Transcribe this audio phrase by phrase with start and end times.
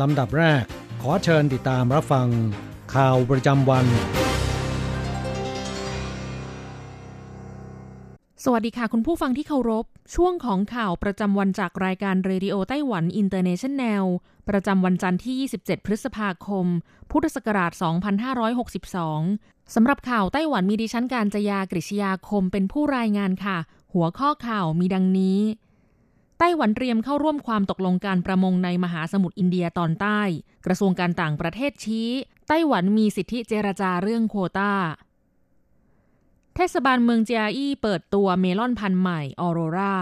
[0.00, 0.64] ลำดับแรก
[1.02, 2.28] ขอเชิญติดตามรับฟัง
[2.94, 3.86] ข่าวประจำวัน
[8.44, 14.04] สวัสดีค่ะคุณผู้ฟังที่เคารพ ช่วงของข่าวประจำวันจากรายการเรดิโอไต้หวันอินเตอร์เนชันแนล
[14.48, 16.66] ประจำวันจันทร์ที่ 27 พฤษภาคม
[17.10, 17.72] พุทธศักราช
[18.52, 23.58] 2562 สำหรับข่าวไต้หวันมีดิฉันการจยากริชยาคมเป็นผู้รายงานค่ะ
[23.94, 25.38] หัวข้อข่าวมีดังนี้
[26.38, 30.20] ไต้หวันเตรียมเข้าร่วมความตกลงการประมงในมหาสมุทรอินเดียตอนใต้
[30.66, 32.10] กระทรวงการต่างประเทศชี้
[32.48, 34.74] ไต้หวันมีสิทธิเจรจาเรื่องโควตา
[36.54, 39.96] เทศบาลเมืองเจียอี้เปิดตัวเมลอนพันธุ์ใหม่ออโรรา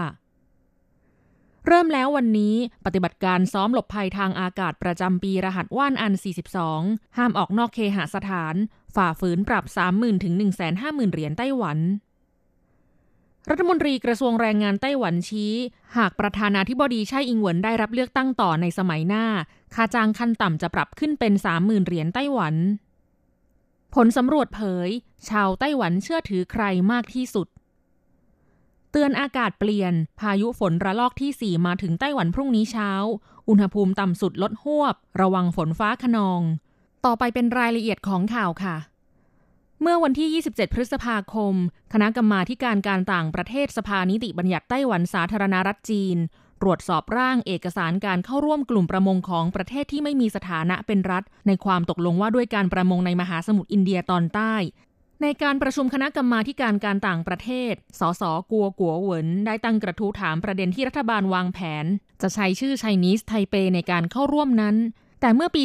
[1.67, 2.55] เริ่มแล้ววันนี้
[2.85, 6.13] ปฏิบัติการซ้อมหลบภัยทางอากาศประจำปีรหัสว่านอัน
[6.65, 8.55] 42 ห้ามออกนอกเคหสถาน
[8.95, 10.33] ฝ่าฝืนปรับ 30,000 ถึง
[10.73, 11.77] 150,000 เหรียญไต้หวัน
[13.49, 15.53] รัฐมนตรีกระทรวงแรงงานไต้หวันชี้
[15.97, 19.25] หากประธานาธิบดีไช่อิงเหวินได้รับเลือกตั้งต่อในสมัยหน้า
[19.73, 22.55] ค่าจ้างขั้นต่ำจะปรับขึ้นเป็น 30,000 เหรียญไต้หวัน
[23.95, 24.89] ผลสำรวจเผย
[25.29, 27.47] ชาวไต้หวันเชื่อถือใครมากที่สุด
[28.91, 32.91] เตือนอากาศเปลี่ยน พายุฝนระลอกที่ 4 มาถึงไต้หวันพรุ่งนี้เช้า
[33.49, 36.41] อุณหภูมิต่ำสุดลดหวบ ระวังฝนฟ้าขนอง
[37.05, 38.75] ต่อไปเป็นรายละเอียดของข่าวค่ะ
[39.81, 41.53] เมื่อวันที่ 27 พฤษภาคม
[41.93, 46.17] คณะกรรมาการการต่างประเทศสภานิติบัญญัติไต้หวันสาธารณรัฐจีน
[46.61, 54.53] ตรวจสอบร่างเอกสารการเข้าร่วมกลุ่มประมงของประเทศที่ไม่มีสถานะเป็นรัฐ ในความตกลงว่าด้วยการประมงในมหาสมุทรอินเดียตอนใต้
[55.21, 61.85] ในการประชุมคณะกรรมาการการต่างประเทศ สสกัวกัวเหวินได้ตั้งกระทู้ถามประเด็นที่รัฐบาลวางแผน
[62.21, 64.75] จะใช้ชื่อไชนีสไทเปในการเข้าร่วมนั้น
[65.21, 65.63] แต่เมื่อปี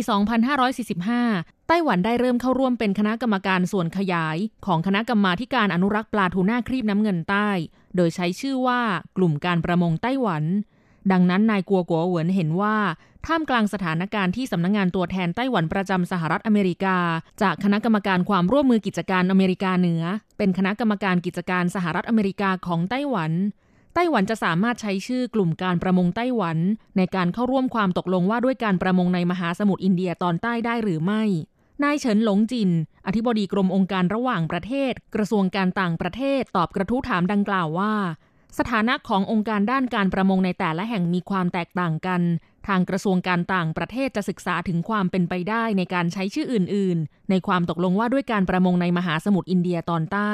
[0.62, 4.36] 2545 ไต้หวันได้เริ่มเข้าร่วมเป็นคณะกรรมการส่วนขยาย
[4.66, 7.48] ของคณะกรรมาการอนุรักษ์ปลาทูน่าครีบน้ำเงินใต้
[7.97, 8.81] โดยใช้ชื่อว่า
[9.16, 10.44] กลุ่มการประมงไต้หวัน
[11.12, 12.76] ดังนั้นนายกัวกัวเหวินเห็นว่า
[13.26, 16.97] ท่ามกลางสถานการณ์ที่สำนักงงานตัวแทนไต้หวันประจำสหรัฐอเมริกา
[17.42, 20.02] จากคณะกรรมการความร่วมมือกิจการอเมริกาเหนือ
[20.38, 23.32] เป็นคณะกรรมการกิจการสหรัฐอเมริกาของไต้หวัน
[23.94, 26.58] ไต้หวันจะสามารถใช้ชื่อกลุ่มการประมงไต้หวัน
[26.97, 31.22] ในการเข้าร่วมความตกลงว่าด้วยการประมงในมหาสมุทรอินเดียตอนใต้ได้หรือไม่
[31.85, 32.71] นายเฉินหลงจิน
[33.07, 37.95] อธิบดีกรมองค์การระหว่างประเทศ กระทรวงการต่างประเทศตอบกระทู้ถามดังกล่าวว่า
[38.59, 42.21] สถานะขององค์การด้านการประมงในแต่ละแห่งมีความแตกต่างกัน
[42.69, 50.33] ทางกระทรวงการต่างประเทศจะศึกษาถึงความเป็นไปได้ในการใช้ชื่ออื่น ๆ ในความตกลงว่าด้วยการประมงในมหาสมุทรอินเดียตอนใต้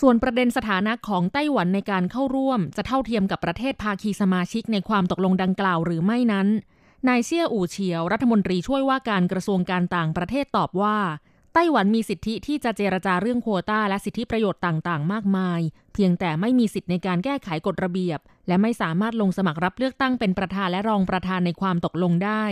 [0.00, 6.48] ส่วนประเด็นสถานะของไต้หวันในการเข้าร่วม จะเท่าเทียมกับประเทศภาคีสมาชิกในความตกลงดังกล่าวหรือไม่นั้น
[7.08, 10.98] นายเซี่ยอู่เฉียว รัฐมนตรีช่วยว่าการกระทรวงการต่างประเทศตอบว่า
[11.54, 15.60] ไต้หวันมีสิทธิที่จะเจรจาเรื่องโควตาและสิทธิประโยชน์ต่างๆ มากมาย
[15.94, 18.18] เพียงแต่ไม่มีสิทธิในการแก้ไขกฎระเบียบ
[18.48, 22.44] และไม่สามารถลงสมัครรับเลือกตั้งเป็นประธานและรองประธานในความตกลงได้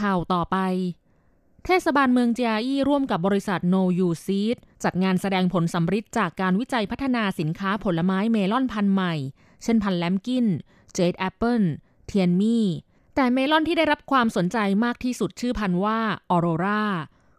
[0.00, 0.56] ข่าวต่อไป
[1.64, 9.14] เทศบาลเมืองเจียอี้ร่วมกับบริษัท No You Seed จัดงานแสดงผลสำฤทธิ์จากการวิจัยพัฒนาสินค้าผลไม้เมลอนพันธุ์ใหม่
[9.62, 10.46] เช่นพันธุ์แลมกิน
[10.94, 11.62] เจดแอปเปิล
[12.06, 12.66] เทียนมี่
[13.18, 15.98] แต่เมลอนที่ได้รับความสนใจมากที่สุดชื่อพันธุ์ว่า
[16.30, 16.84] ออโรรา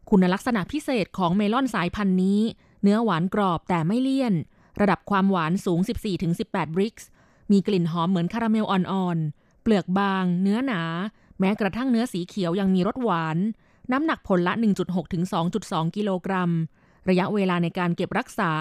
[0.10, 2.42] คุณลักษณะพิเศษของเมลอนสายพันธุ์นี้
[2.84, 4.34] เนื้อหวานกรอบแต่ไม่เลี่ยน
[4.82, 5.80] ระดับความหวานสูง
[6.28, 7.08] 14-18 บริกส์
[7.52, 10.82] มีกลิ่นหอมเหมือนคาราเมลอ่อนๆ เปลือกบาง เนื้อหนา
[11.40, 13.38] แม้กระทั่งเนื้อสีเขียวยังมีรสหวาน
[13.92, 14.54] น้ำหนักผลละ
[14.84, 15.24] 1.6 ถึง
[15.60, 16.52] 2.2 กิโลกรัม
[17.10, 18.52] ระยะเวลาในการเก็บรักษา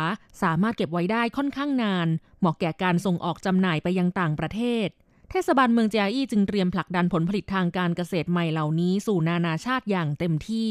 [0.43, 2.09] สามารถเก็บไว้ได้ค่อนข้างนาน
[2.41, 4.89] เหมาะแก่การส่งออกจำหน่ายไปยังต่างประเทศ
[5.31, 10.71] เทศบาลเมืองเจียอี้จึงเตรียมผลักดันผลผลิตทางการเกษตรใหม่เหล่านี้สู่นานาชาติอย่างเต็มที่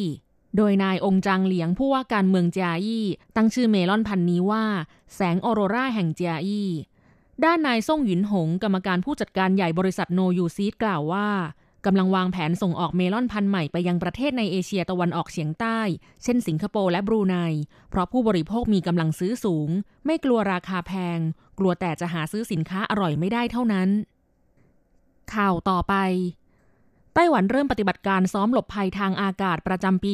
[0.57, 3.05] โดยนายองจางเหลียงผู้ว่าการเมืองเจียอี้
[3.35, 4.65] ตั้งชื่อเมลอนพันธุ์นี้ว่า
[5.15, 6.69] แสงออโรราแห่งเจียอี้
[7.43, 11.27] ด้านนายซ่งหยุนหง กรรมการผู้จัดการใหญ่บริษัทโนยูซีดกล่าวว่า
[11.85, 15.79] กำลังวางแผนส่งออกเมลอนพันธุ์ใหม่ไปยังประเทศในเอเชียตะวันออกเฉียงใต้
[16.23, 17.35] เช่นสิงคโปร์และบรูไน
[17.89, 19.69] เพราะผู้บริโภคมีกำลังซื้อสูง
[20.05, 21.19] ไม่กลัวราคาแพง
[21.59, 23.89] กลัวแต่จะหาซื้อสินค้าอร่อยไม่ได้เท่านั้น
[25.33, 25.95] ข่าวต่อไป
[27.13, 30.11] ไต้หวันเริ่มปฏิบัติการซ้อมหลบภัยทางอากาศประจำปี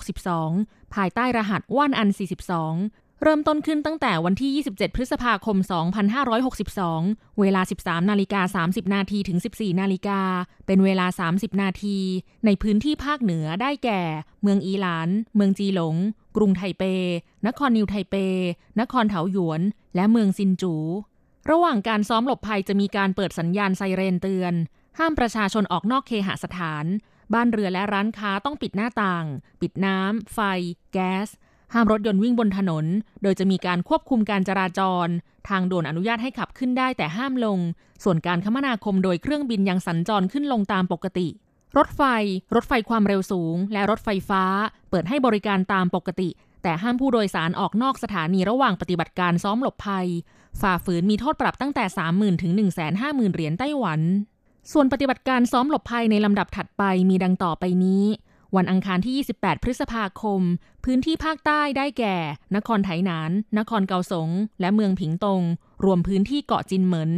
[0.00, 5.56] 2562 ภายใต้รหัสว่านอัน 42 เริ่มต้นขึ้นตั้งแต่วันที่ 27 พฤษภาคม
[6.68, 10.20] 2562 เวลา 13 นาฬิกา 30 นาทีถึง 14 นาฬิกา
[10.66, 11.98] เป็นเวลา 30 นาที
[12.44, 14.02] ในพื้นที่ภาคเหนือได้แก่
[14.42, 15.96] เมืองอีหลาน เมืองจีหลง
[16.36, 16.82] กรุงไทเป
[17.46, 18.14] นครนิวไทเป
[18.80, 19.60] นครเถาหยวน
[19.94, 20.74] และเมืองซินจู
[21.50, 24.54] ระหว่างการซ้อมหลบภัยจะมีการเปิดสัญญาณไซเรนเตือน
[24.98, 26.84] ห้ามประชาชนออกนอกเคหสถาน
[27.34, 29.26] บ้านเรือและร้านค้าต้องปิดหน้าต่าง
[29.60, 30.38] ปิดน้ำ ไฟ
[30.92, 31.28] แก๊ส
[31.72, 32.84] ห้ามรถยนต์วิ่งบนถนน
[33.22, 35.08] โดยจะมีการควบคุมการจราจร
[35.48, 37.58] ทางด่วนอนุญาตให้ขับขึ้นได้แต่ห้ามลง
[38.04, 41.28] ส่วนการคมนาคมโดยเครื่องบินยังสัญจรขึ้นลงตามปกติ
[41.78, 42.02] รถไฟ
[42.54, 44.44] รถไฟความเร็วสูง และรถไฟฟ้า
[44.90, 46.28] เปิดให้บริการตามปกติ
[46.62, 50.06] แต่ห้ามผู้โดยสารออกนอกสถานีระหว่างปฏิบัติการซ้อมหลบภัย
[50.60, 51.84] ฝ่าฝืนมีโทษปรับตั้งแต่
[52.16, 52.52] 30,000 ถึง
[52.92, 54.00] 150,000 เหรียญไต้หวัน
[54.72, 58.04] ส่วนปฏิบัติการซ้อมหลบภัยในลำดับถัดไปมีดังต่อไปนี้
[58.56, 60.40] วันอังคารที่ 28 พฤษภาคม
[60.84, 62.16] พื้นที่ภาคใต้ได้แก่
[62.56, 64.28] นครไถหนาน นครเกาสง
[64.60, 65.42] และเมืองผิงตง
[65.84, 67.12] รวมพื้นที่เกาะจินเหมิน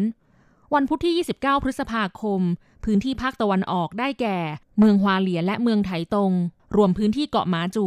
[0.75, 2.41] วันพุธที่ 29 พฤษภาคม
[2.85, 4.39] พื้นที่ภาคตะวันออกได้แก่
[4.79, 6.33] เมืองฮวาเหลียและเมืองไถตง
[6.77, 7.87] รวมพื้นที่เกาะมาจู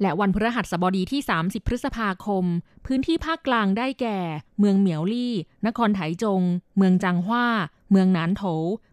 [0.00, 2.44] และวันพฤหัสบดีที่ 30 พฤษภาคม
[2.86, 4.18] พื้นที่ภาคกลางได้แก่
[4.58, 5.34] เมืองเหมียวลี่
[5.66, 6.42] นครไถจง
[6.76, 7.46] เมืองจังหว้า
[7.90, 8.42] เมืองหนานโถ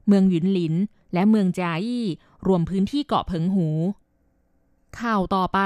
[0.07, 0.73] เมืองหยุนหลิน
[1.13, 2.05] และเมืองจายี่
[2.47, 3.67] รวมพื้นที่เกาะเพิงหู
[4.99, 5.59] ข่าวต่อไป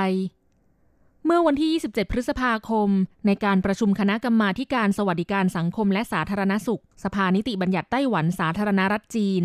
[1.25, 2.89] เมื่อวันที่ 27 พฤษภาคม
[3.25, 9.43] ในการประชุมคณะกรรมาการสวัสดิการสังคมและสาธารณสุข สภานิติบัญญัติไต้หวันสาธารณรัฐจีน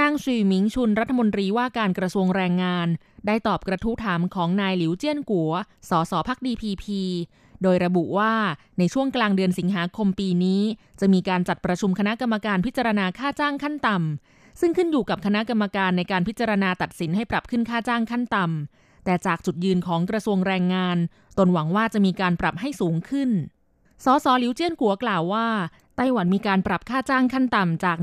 [0.00, 2.88] นางชุยหมิงชุนรัฐมนตรีว่าการกระทรวงแรงงาน
[3.26, 5.52] ได้ตอบกระทู้ถามของนายหลิวเจี้ยนกัว
[5.88, 7.00] สสพักดีพีพี
[7.62, 8.32] โดยระบุว่า
[8.78, 10.62] ในช่วงกลางเดือนสิงหาคมปีนี้
[11.00, 20.96] จะมีการจัดประชุมคณะกรรมการพิจารณาค่าจ้างขั้นต่ำ ซึ่งขึ้นอยู่กับคณะกรรมการในการพิจารณาตัดสินให้ปรับขึ้นค่าจ้างขั้นต่ำ แต่จากจุดยืนของกระทรวงแรงงาน
[21.38, 23.30] ตนหวังว่าจะมีการปรับให้สูงขึ้น
[24.04, 25.46] สสหลิวเจี้ยนกัวกล่าวว่า
[26.00, 27.96] ไต้หวันมีการปรับค่าจ้างขั้นต่ำจาก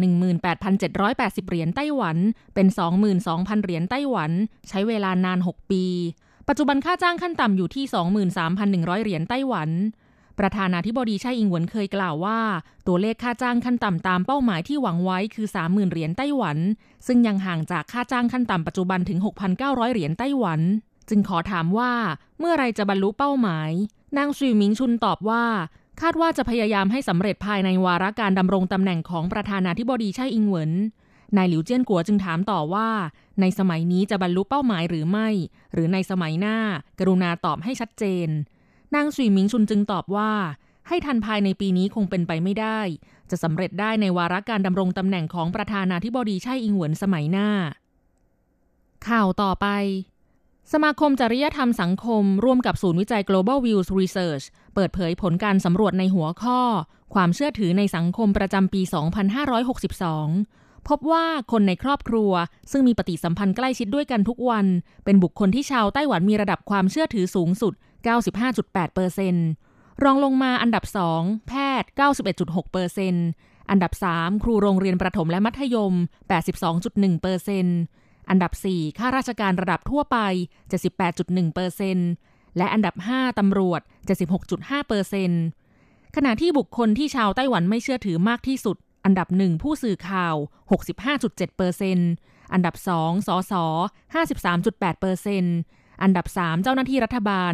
[0.72, 2.18] 18,780 เหรียญไต้หวัน
[2.54, 2.68] เป็น
[3.16, 4.32] 22,000 เหรียญไต้หวัน
[4.70, 5.86] ใช้เวลานาน 6 ปี
[6.48, 7.86] ปัจจุบันค่าจ้างขั้นต่ำอยู่ที่
[8.46, 9.70] 23,100 เหรียญไต้หวัน
[10.40, 12.40] ประธานาธิบดีไช่อิงหวนเคยกล่าวว่า
[12.88, 16.58] ตัวเลขค่าจ้างขั้นต่ำตามเป้าหมายที่หวังไว้คือ 30,000 เหรียญไต้หวัน
[17.08, 19.20] ซึ่งยังห่างจากค่าจ้างขั้นต่ำปัจจุบันถึง
[19.56, 20.60] 6,900 เหรียญไต้หวัน
[21.10, 21.92] จึงขอถามว่า
[22.40, 23.72] เมื่อไรจะบรรลุเป้าหมาย
[24.18, 25.46] นางซุยมิงชุนตอบว่า
[26.02, 30.72] คาดว่าจะพยายามให้สำเร็จภายในวาระการดำรงตำแหน่งของประธานาธิบดีไช่อิงเหวิน
[31.38, 32.90] นายหลิวเจี้ยนกัวจึงถามต่อว่า
[33.42, 35.28] ในสมัยนี้จะบรรลุเป้าหมายหรือไม่
[35.74, 36.58] หรือในสมัยหน้า
[37.00, 38.28] กรุณาตอบให้ชัดเจน
[38.96, 40.32] นางสุยมิงชุนจึงตอบว่า
[40.88, 42.80] ให้ทันภายในปีนี้คงเป็นไปไม่ได้
[43.30, 47.50] จะสำเร็จได้ในวาระการดำรงตำแหน่งของประธานาธิบดีไช่อิงเหวินสมัยหน้า
[49.08, 49.68] ข่าวต่อไป
[50.74, 54.46] สมาคมจริยธรรมสังคม ร่วมกับศูนย์วิจัย Global Views Research
[54.76, 56.62] เปิดเผยผลการสำรวจในหัวข้อ
[57.14, 58.82] ความเชื่อถือในสังคมประจำปี
[60.06, 62.32] 2562 พบว่าคนในครอบครัว
[62.72, 64.66] ซึ่งมีปฏิสัมพันธ์ใกล้ชิดด้วยกันทุกวัน
[65.06, 67.74] เป็นบุคคลที่ชาวไต้หวันมีระดับความเชื่อถือสูงสุด
[68.36, 69.36] 95.8เอร์เซน
[70.04, 70.84] รองลงมาอันดับ
[71.16, 71.90] 2 แพทย์
[72.32, 73.16] 91.6เปอร์เซน
[73.70, 75.94] อันดับ 3 ครูโรงเรียนประถมและมัธยม
[76.58, 77.68] 82.1เปอร์เซน
[78.30, 80.18] อันดับ 4 ข้าราชการระดับทั่วไป
[80.88, 81.98] 78.1เปอร์เซน
[82.58, 83.82] และอันดับ 5 ตำรวจ
[84.36, 85.32] 76.5เปอร์เซน
[86.16, 90.36] ขณะที่บุคคลที่ชาวไต้หวันไม่เชื่อถือมากที่สุด อันดับ 1 ผู้สื่อข่าว
[90.96, 91.98] 65.7เปอร์เซน
[92.54, 93.54] อันดับ 2 สส
[94.16, 95.44] 53.8เปอร์เซน
[96.02, 97.54] อันดับ 3 เจ้าหน้าที่รัฐบาล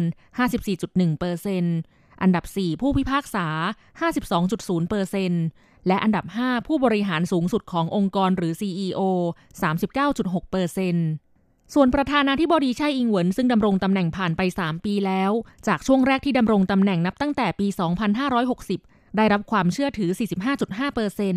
[0.60, 1.64] 54.1เปอร์เซน
[2.22, 3.46] อันดับ 4 ผู้พิพากษา
[4.20, 9.00] 52.0เปอร์เและอันดับ 5 ผู้บริหารสูงสุดขององค์กรหรือ CEO
[9.72, 10.96] 39.6เปอร์เซน
[11.74, 15.32] ส่วนประธานาธิบดีไช่อิงเหวินซึ่งดำรงตำแหน่งผ่านไป 3 ปีแล้ว
[15.66, 17.66] จากช่วงแรกที่ดำรงตำแหน่งนับตั้งแต่ปี
[18.42, 20.10] 2560 ได้รับความเชื่อถือ
[20.52, 21.36] 45.5เปอร์เซน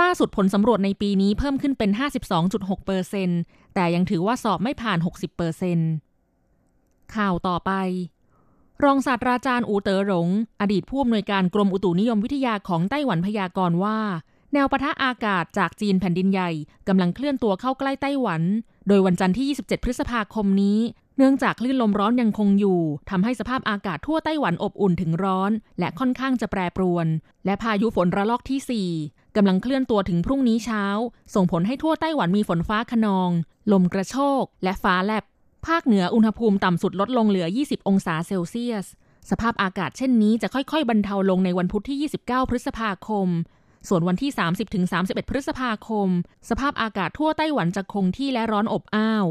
[0.00, 1.90] ล่าสุดผลสำรวจในปีนี้เพิ่มขึ้นเป็น
[2.38, 3.30] 52.6เปอร์เซน
[3.74, 5.78] แต่ยังถือว่าสอบไม่ผ่าน 60เปอร์เซน
[7.14, 7.72] ข่าวต่อไป
[8.84, 10.28] รองศาสตราจารย์อูเต๋อหลง
[10.60, 13.98] อดีตผู้อำนวยการกรมอุตุนิยมวิทยาของไต้หวันพยากรณ์ว่า
[14.52, 16.50] แนวปะทะอากาศจากจีนแผ่นดินใหญ่
[16.88, 18.42] กำลังเคลื่อนตัวเข้าใกล้ไต้หวัน
[18.88, 20.78] โดยวันจันทร์ที่ 27 พฤษภาคมนี้
[21.16, 22.80] เนื่องจากคลื่นลมร้อนยังคงอยู่
[23.10, 27.06] ทำให้สภาพอากาศทั่วไต้หวันอบอุ่นถึงร้อน และค่อนข้างจะแปรปรวน
[27.44, 30.84] และพายุฝนระลอกที่ 4กำลังเคลื่อนตัวถึงพรุ่งนี้เช้า
[31.34, 33.30] ส่งผลให้ทั่วไต้หวันมีฝนฟ้าขนอง
[33.72, 35.24] ลมกระโชก และฟ้าแลบ
[35.66, 38.86] ภาคเหนืออุณหภูมิต่ำสุดลดลงเหลือ 20 องศาเซลเซียส
[39.30, 43.28] สภาพอากาศเช่นนี้จะค่อยๆ บรรเทาลงในวันพุธที่ 29 พฤษภาคม
[43.88, 44.30] ส่วนวันที่
[44.80, 46.08] 30-31 พฤษภาคม
[46.50, 49.26] สภาพอากาศทั่วไต้หวันจะคงที่และร้อนอบอ้าว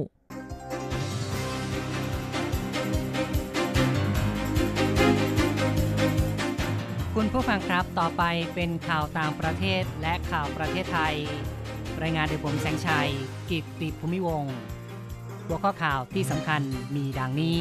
[7.15, 8.23] คุณผู้ฟังครับ ต่อไป
[8.55, 11.15] เป็นข่าวต่างประเทศและข่าวประเทศไทย
[12.01, 13.09] รายงานโดยผมแสงชัย
[13.49, 14.55] กิตติภูมิวงศ์
[15.47, 16.61] หัวข้อข่าวที่สำคัญ
[16.95, 17.57] มีดังนี้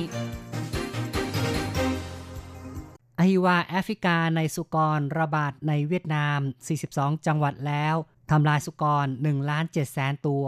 [3.19, 6.38] อหิวาแอฟริกาในสุกรระบาดในเวียดนาม
[6.83, 7.95] 42 จังหวัดแล้ว
[8.31, 10.47] ทำลายสุกร1ล้าน7แสนตัว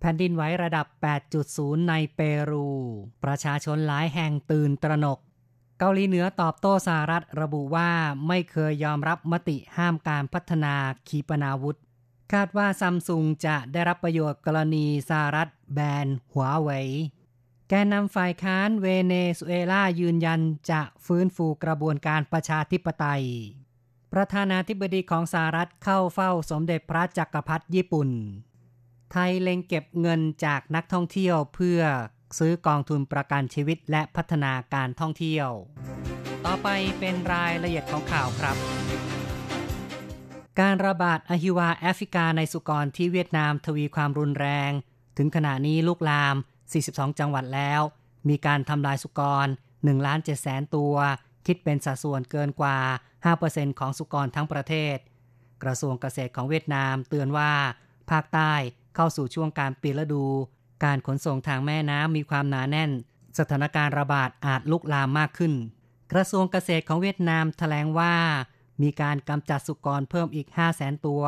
[0.00, 0.86] แผ่นดินไหวระดับ
[1.38, 2.68] 8.0 ในเปรู
[3.24, 5.18] ประชาชนหลายแห่งตื่นตระหนก
[5.78, 7.90] เกาหลีเหนือตอบโต้สหรัฐระบุว่า
[8.28, 10.74] ไม่เคยยอมรับมติห้ามการพัฒนา
[11.08, 11.78] ขีปนาวุธ
[12.32, 16.70] คาดว่าซัมซุงจะได้รับประโยชน์กรณีสหรัฐแบนหัวไว
[17.68, 23.24] แกนนำฝ่ายค้านเวเนซุเอลายืนยันจะฟื้นฟูกระบวนการประชาธิปไตย
[24.12, 28.08] ประธานาธิบดีของสหรัฐเข้าเฝ้าสมเด็จพระจักรพรรดิญี่ปุ่น
[29.12, 31.80] ไทยเล็งเก็บเงินจากนักท่องเที่ยวเพื่อ
[32.38, 35.48] ซื้อกองทุนประกันชีวิตและพัฒนาการท่องเที่ยว
[36.44, 38.56] ต่อไปเป็นรายละเอียดของข่าวครับ
[40.60, 44.70] การระบาดอหิวาแอฟริกาในสุกรที่เวียดนามทวีความรุนแรง
[45.16, 46.34] ถึงขณะนี้ลุกลาม
[46.76, 47.80] 42 จังหวัดแล้ว
[48.28, 50.94] มีการทำลายสุกร1ล้าน7แสนตัว
[51.46, 52.78] คิดเป็นสัดส่วนเกินกว่า
[53.28, 54.96] 5%ของสุกรทั้งประเทศ
[55.62, 57.52] กระทรวงเกษตรของเวียดนามเตือนว่า
[58.10, 58.52] ภาคใต้
[58.94, 60.24] เข้าสู่ช่วงการปีฤดู
[60.84, 62.90] การขนส่งทางแม่น้ำมีความหนาแน่น
[63.38, 65.52] สถานการณ์ระบาดอาจลุกลามมากขึ้น
[66.12, 68.14] กระทรวงเกษตรของเวียดนามแถลงว่า
[68.82, 71.22] มีการกำจัดสุกรเพิ่มอีก 5 0 0แสนตัว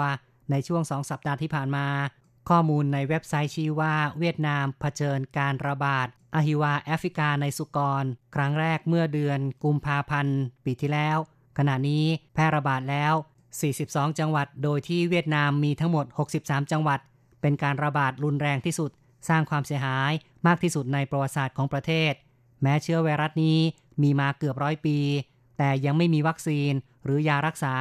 [0.50, 1.87] ในช่วงสองสัปดาห์ที่ผ่านมา
[2.49, 11.18] ข้อมูลในเว็บไซต์ชี้ว่าเวียดนามเผชิญการระบาดอหิวาแอฟริกาในสุกร ครั้งแรกเมื่อเดือนกุมภาพันธ์ปีที่แล้ว
[11.58, 13.14] ขณะนี้แพร่ระบาดแล้ว
[13.66, 16.06] 42 จังหวัด โดยที่เวียดนามมีทั้งหมด
[16.38, 17.00] 63 จังหวัด
[17.40, 18.90] เป็นการระบาดรุนแรงที่สุด
[19.28, 20.12] สร้างความเสียหาย
[20.46, 22.12] มากที่สุดในประวัติศาสตร์ของประเทศ
[22.62, 23.58] แม้เชื้อไวรัสนี้
[24.02, 24.99] มีมาเกือบร้อยปี
[25.58, 26.73] แต่ยังไม่มีวัคซีน
[27.04, 27.75] หรือยารักษา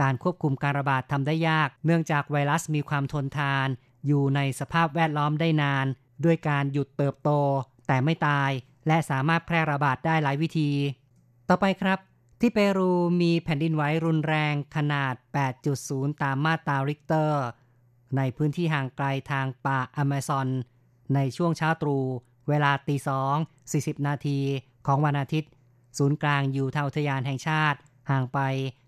[0.00, 3.68] การควบคุมการระบาดทำได้ยาก เนื่องจากไวรัสมีความทนทาน
[4.06, 5.86] อยู่ในสภาพแวดล้อมได้นาน
[6.24, 7.30] ด้วยการหยุดเติบโต
[7.86, 8.50] แต่ไม่ตาย
[8.86, 10.70] และสามารถแพร่ระบาดได้หลายวิธี
[11.48, 11.98] ต่อไปครับ
[12.40, 12.92] ที่เปรู
[13.22, 15.14] มีแผ่นดินไหวรุนแรงขนาด
[15.68, 17.44] 8.0 ตามมาตราริกเตอร์
[18.16, 20.48] ในพื้นที่ห่างไกลทางป่าอเมซอน
[21.14, 22.04] ในช่วงเช้าตรู่
[22.48, 23.34] เวลาตีสอง
[23.72, 24.38] 40 นาที
[24.86, 25.50] ของวันอาทิตย์
[25.98, 27.78] ศูนย์กลางอยู่ทางอุทยานแห่งชาติ
[28.10, 28.38] ห่างไป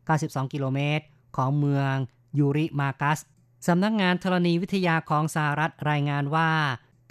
[0.05, 1.05] 92 กิโลเมตร
[1.37, 1.95] ของเมือง
[2.39, 3.19] ยูริมากัส
[3.67, 6.51] สำนักงานธรณีวิทยาของสหรัฐรายงานว่า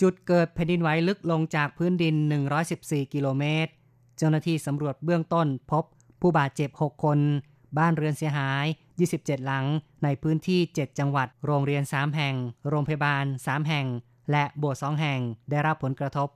[0.01, 2.15] จุดเกิดแผ่นดินไหวลึกลงจากพื้นดิน
[2.63, 3.71] 114 กิโลเมตร
[4.17, 5.83] เจ้าหน้าที่สำรวจเบื้องต้นพบ
[6.21, 7.19] ผู้บาดเจ็บ 6 คน
[7.77, 8.65] บ้านเรือนเสียหาย
[9.05, 9.65] 27 หลัง
[10.03, 12.35] ในพื้นที่ 7 จังหวัด โรงเรียน 3 แห่ง
[12.69, 13.88] โรงพยาบาล 3 แห่ง
[14.31, 15.19] และโบสถ์2แห่ง
[15.50, 16.29] ได้รับผลกระทบ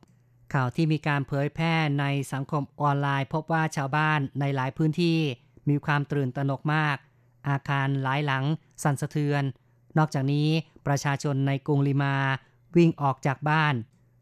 [0.53, 5.17] ข่าวที่มีการเผยแพร่ในสังคมออนไลน์ พบว่าชาวบ้านในหลายพื้นที่
[5.69, 6.97] มีความตื่นตระหนกมาก
[7.49, 8.43] อาคารหลายหลัง
[8.83, 9.43] สั่นสะเทือน
[9.97, 10.49] นอกจากนี้
[10.87, 12.15] ประชาชนในกรุงลิมา
[12.75, 13.75] วิ่งออกจากบ้าน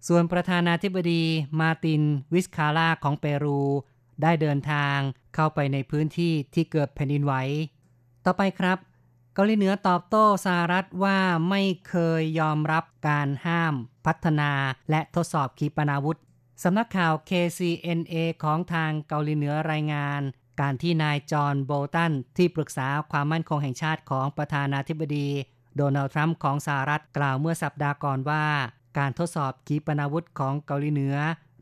[0.07, 1.23] ส่วนประธานาธิบดี
[1.59, 2.01] มาติน
[2.33, 3.61] วิสคาลาของเปรู
[4.21, 4.97] ได้เดินทาง
[5.35, 7.33] เข้าไปในพื้นที่ที่เกิดแผ่นดินไหว
[8.25, 8.77] ต่อไปครับ
[9.33, 13.73] เกาหลีเหนือตอบโต้สหรัฐว่าไม่เคยยอมรับการห้าม
[14.05, 14.51] พัฒนา
[14.89, 16.19] และทดสอบขีปนาวุธ
[16.63, 20.21] สำนักข่าว KCNA ของทางเกาหลีเหนือรายงาน
[20.61, 25.29] การที่นายจอห์นโบตันที่ปรึกษาความมั่นคงแห่งชาติของประธานาธิบดี
[25.75, 28.43] โดนัลด์ทรัมป์ของสหรัฐกล่าวเมื่อสัปดาห์ก่อนว่า
[28.97, 31.15] การทดสอบขีปนาวุธของเกาหลีเหนือ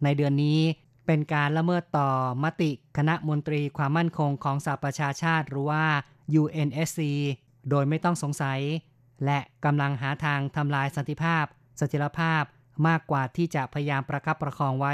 [0.03, 0.59] ในเดือนนี้
[1.05, 2.09] เป็นการละเมิดต่อ
[2.43, 5.83] มติคณะมนตรีความมั่นคงของสหประชาชาติหรือว่า
[6.41, 6.99] UNSC
[7.69, 8.59] โดยไม่ต้องสงสัย
[9.25, 11.45] และกำลังหาทางทำลายสันติภาพ
[11.79, 12.43] สถิรภาพ
[12.87, 14.93] มากกว่าที่จะพยายามประคับประคองไว้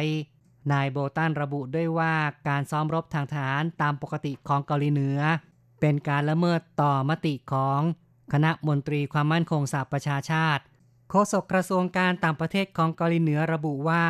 [0.72, 2.14] นายโบตันระบุด้วยว่า
[2.48, 5.20] การซ้อมรบทางทหารตามปกติของเกาหลีเหนือ
[5.80, 7.82] เป็นการละเมิดต่อมติของ
[8.34, 10.64] คณะมนตรีความมั่นคงสหประชาชาติ
[11.10, 14.06] โฆษกกระทรวงการต่างประเทศของเกาหลีเหนือระบุว่า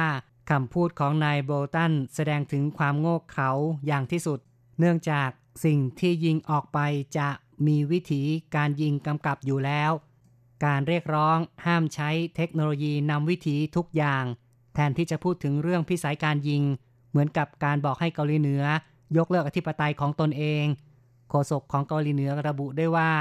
[0.49, 3.49] คำพูดของนายโบตันแสดงถึงความโง่เขลา
[3.87, 4.39] อย่างที่สุด
[4.79, 5.29] เนื่องจาก
[5.65, 6.79] สิ่งที่ยิงออกไป
[7.17, 7.29] จะ
[7.67, 8.21] มีวิธี
[8.55, 9.91] การยิงกำกับอยู่แล้ว
[10.65, 14.23] การเรียกร้องห้ามใช้เทคโนโลยีนำวิธีทุกอย่าง
[14.73, 16.63] แทนที่จะพูดถึงเรื่องพิสัยการยิง
[17.09, 18.63] เหมือนกับการบอกให้เกาหลีเหนือ
[19.17, 20.65] ยกเลิกอธิปไตยของตนเอง
[21.29, 23.11] โฆษกของเกาหลีเหนือระบุได้ว่า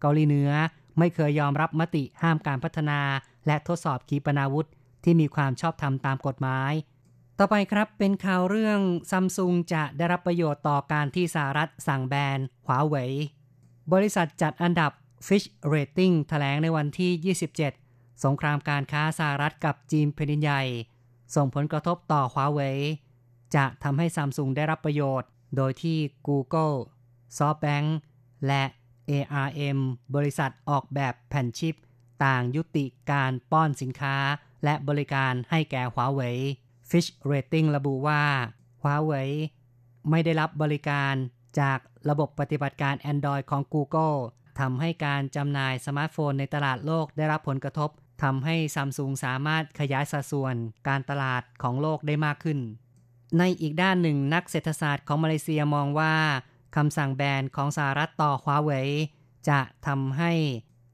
[0.00, 0.50] เกาหลีเหนือ
[0.98, 3.00] ไม่เคยยอมรับมติห้ามการพัฒนา
[3.46, 4.66] และทดสอบขีปนาวุธ
[5.04, 6.72] ที่มีความชอบธรรมตามกฎหมาย
[7.38, 13.12] ต่อไปครับเป็นข่าวเรื่องซัมซุงจะได้รับประโยชน์ต่อการที่สหรัฐสั่งแบนหวาเว่ย
[13.92, 14.92] บริษัทจัดอันดับ
[15.26, 17.36] Fish Rating แถลงในวันที่
[17.76, 20.62] 27 สงครามการค้าสหรัฐกับจีนแผ่นดินใหญ่
[21.34, 22.78] ส่งผลกระทบต่อฮวาเว่ย
[23.54, 26.76] จะทำให้ซัมซุงได้รับประโยชน์ โดยที่ Google
[27.36, 27.86] SoftBank
[28.46, 28.62] และ
[29.10, 29.78] ARM
[30.14, 31.74] บริษัทออกแบบแผ่นชิป
[32.24, 34.16] ต่างยุติการป้อนสินค้า
[34.64, 36.36] และบริการให้แก่ฮวาเว่ย
[36.90, 38.22] Fish Rating ระบุว่า
[38.82, 39.30] ฮวาเว่ย
[40.10, 41.14] ไม่ได้รับบริการ
[41.60, 41.78] จาก
[42.10, 44.18] ระบบปฏิบัติการ Android ของ Google
[44.60, 47.90] ทำให้การจำหน่ายสมาร์ทโฟนในตลาดโลกได้รับผลกระทบ
[48.22, 50.54] ทำให้ซัมซุงสามารถขยายสัดส่วน
[50.88, 52.58] การตลาดของโลกได้มากขึ้น
[53.38, 56.14] ในอีกด้านหนึ่งนักเศรษฐศาสตร์ของมาเลเซียมองว่า
[56.76, 58.88] คำสั่งแบนของสหรัฐต่อหัวเว่ย
[59.48, 60.32] จะทำให้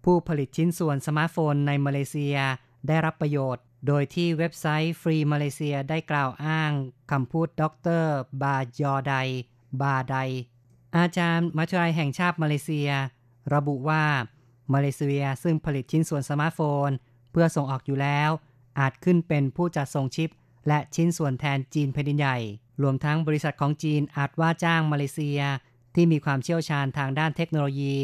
[0.04, 2.36] ผู้ผลิตชิ้นส่วนสมาร์ทโฟนในมาเลเซีย
[2.88, 6.72] ได้รับประโยชน์ โดยที่เว็บไซต์ฟรีมาเลเซียได้กล่าวอ้าง
[7.10, 7.62] คำพูดด
[8.00, 8.02] ร
[8.42, 9.14] บายอได
[9.80, 10.16] บาได
[10.96, 12.90] อาจารย์มหาวิทยาลัยแห่งชาติมาเลเซีย
[13.54, 14.02] ระบุว่า
[14.74, 16.90] มาเลเซียซึ่งผลิตชิ้นส่วนสมาร์ทโฟน
[17.38, 18.30] เพื่อส่งออกอยู่แล้ว
[18.78, 20.30] อาจขึ้นเป็นผู้จัดส่งชิป
[20.68, 22.38] และชิ้นส่วนแทนจีนแผ่นดินใหญ่
[22.82, 25.40] รวมทั้งบริษัทของจีนอาจว่าจ้างมาเลเซีย
[25.94, 27.96] ที่มีความเชี่ยวชาญทางด้านเทคโนโลยี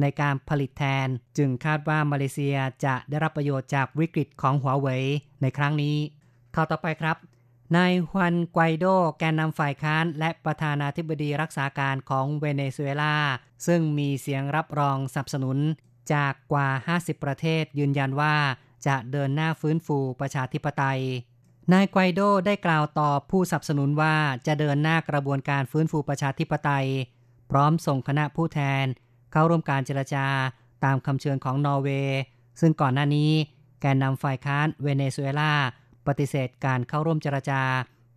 [0.00, 5.04] ในการผลิตแทน จึงคาดว่ามาเลเซียจะได้รับประโยชน์จากวิกฤตของหัวเว่ย
[5.42, 5.96] ในครั้งนี้
[6.54, 7.16] ข่าวต่อไปครับ
[7.76, 8.86] นายฮวนไกวโด
[9.18, 13.16] แกนนำฝ่ายค้าน และประธานาธิบดีรักษาการของเวเนซุเอลา
[13.66, 15.58] ซึ่งมีเสียงรับรองสนับสนุน
[16.14, 16.68] จากกว่า
[17.00, 18.34] 50 ประเทศยืนยันว่า
[18.86, 21.00] จะเดินหน้าฟื้นฟูประชาธิปไตย
[21.72, 24.14] นายไกวโดได้กล่าวต่อผู้สนับสนุนว่า
[24.46, 26.86] จะเดินหน้ากระบวนการฟื้นฟูประชาธิปไตย
[27.50, 28.84] พร้อมส่งคณะผู้แทน
[29.32, 30.26] เข้าร่วมการเจรจา
[30.84, 32.20] ตามคำเชิญของนอร์เวย์
[32.60, 33.32] ซึ่งก่อนหน้านี้
[33.80, 35.52] แกนนำฝ่ายค้านเวเนซุเอลา
[36.06, 37.62] ปฏิเสธการเข้าร่วมเจรจา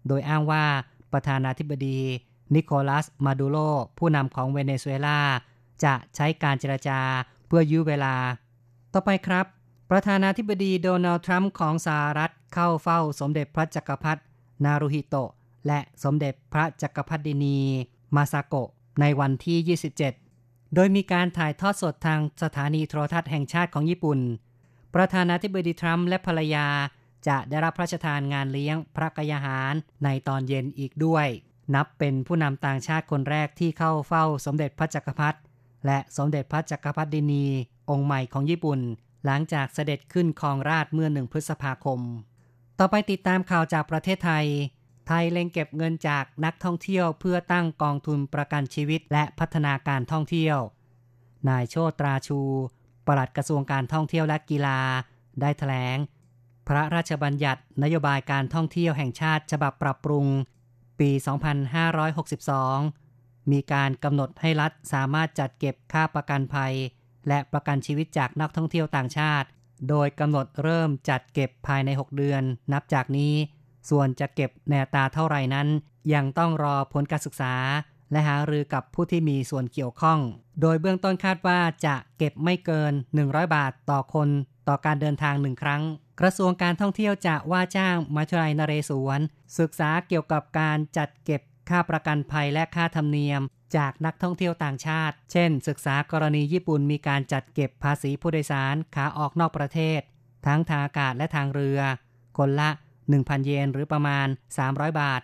[0.08, 0.66] โดยอ้างว่า
[1.14, 2.00] ประธานาธิบดี
[2.54, 3.58] นิโคลัส มาดูโร
[3.98, 5.20] ผู้นำของเวเนซุเอลา
[5.84, 7.00] จะใช้การเจรจา
[7.48, 8.16] เพื่อยื้อเวลา
[8.94, 9.46] ต่อไปครับ
[9.90, 14.22] ประธานาธิบดีโดนัลด์ทรัมป์ของสหรัฐเข้าเฝ้าสมเด็จพระจักรพรรดิ
[14.64, 15.30] นารุฮิโตะ
[15.68, 17.60] และสมเด็จพระจักรพรรดินี
[18.16, 18.70] มาซาโกะ
[19.02, 19.78] ในวันที่
[20.24, 24.20] 27 โดยมีการถ่ายทอดสดทางสถานีโทรทัศน์แห่งชาติของญี่ปุ่น
[24.96, 26.68] ประธานาธิบดีทรัมป์และภรรยา
[27.28, 31.28] จะได้รับพระราชทานงานเลี้ยงพระกยาหารในตอนเย็นอีกด้วย
[31.76, 35.40] นับเป็นผู้นำต่างชาติคนแรกที่เข้าเฝ้าสมเด็จพระจักรพรรดิ
[35.86, 37.46] และสมเด็จพระจักรพรรดินี
[37.90, 38.80] องค์ใหม่ของญี่ปุ่น
[39.26, 42.00] หลังจากเสด็จขึ้นครองราชเมื่อหนึ่งพฤษภาคม
[42.80, 44.46] ต่อไปติดตามข่าวจากประเทศไทย
[45.08, 50.58] ไทยเล็งเก็บเงินจากนักท่องเที่ยวเพื่อตั้งกองทุนประกันชีวิตและพัฒนาการท่องเที่ยว
[51.50, 52.40] นายโชตราชู
[53.08, 54.80] ปลัดกระทรวงการท่องเที่ยวและกีฬา
[55.42, 55.98] ได้ถแถลง
[56.68, 60.26] พระราชบัญญัตินโยบายการท่องเที่ยวแห่งชาติฉบับปรับปรุง
[61.00, 61.10] ปี
[62.72, 66.74] 2562 มีการกำหนดให้รัฐสามารถจัดเก็บค่าประกันภัย
[67.28, 69.48] และประกันชีวิตจากนักท่องเที่ยวต่างชาติ
[69.90, 73.34] โดยกำหนดเริ่มจัดเก็บภายใน 6 เดือน นับจากนี้
[73.90, 75.68] ส่วนจะเก็บแนตาเท่าไรนั้น
[76.14, 77.54] ยังต้องรอผลการศึกษา
[78.12, 80.20] และหารือกับผู้ที่มีส่วนเกี่ยวข้อง
[80.62, 84.30] โดยเบื้องต้นคาดว่าจะเก็บไม่เกิน 100 บาทต่อคน
[84.68, 85.84] ต่อการเดินทางหนึ่งครั้ง
[86.20, 89.20] กระทรวงการท่องเที่ยวจะว่าจ้างมาชลัยนเรศวร
[89.60, 93.42] ศึกษาเกี่ยวกับการจัดเก็บค่าประกันภัยและค่าธรรมเนียม
[93.78, 100.00] จากนักท่องเที่ยวต่างชาติ เช่น ศึกษากรณีญี่ปุ่นมีการจัดเก็บภาษีผู้โดยสารขาออกนอกประเทศ
[100.46, 101.80] ทั้งทางอากาศและทางเรือ
[102.38, 102.70] คนละ
[103.08, 104.28] 1,000 เยนหรือประมาณ
[104.64, 105.22] 300 บาท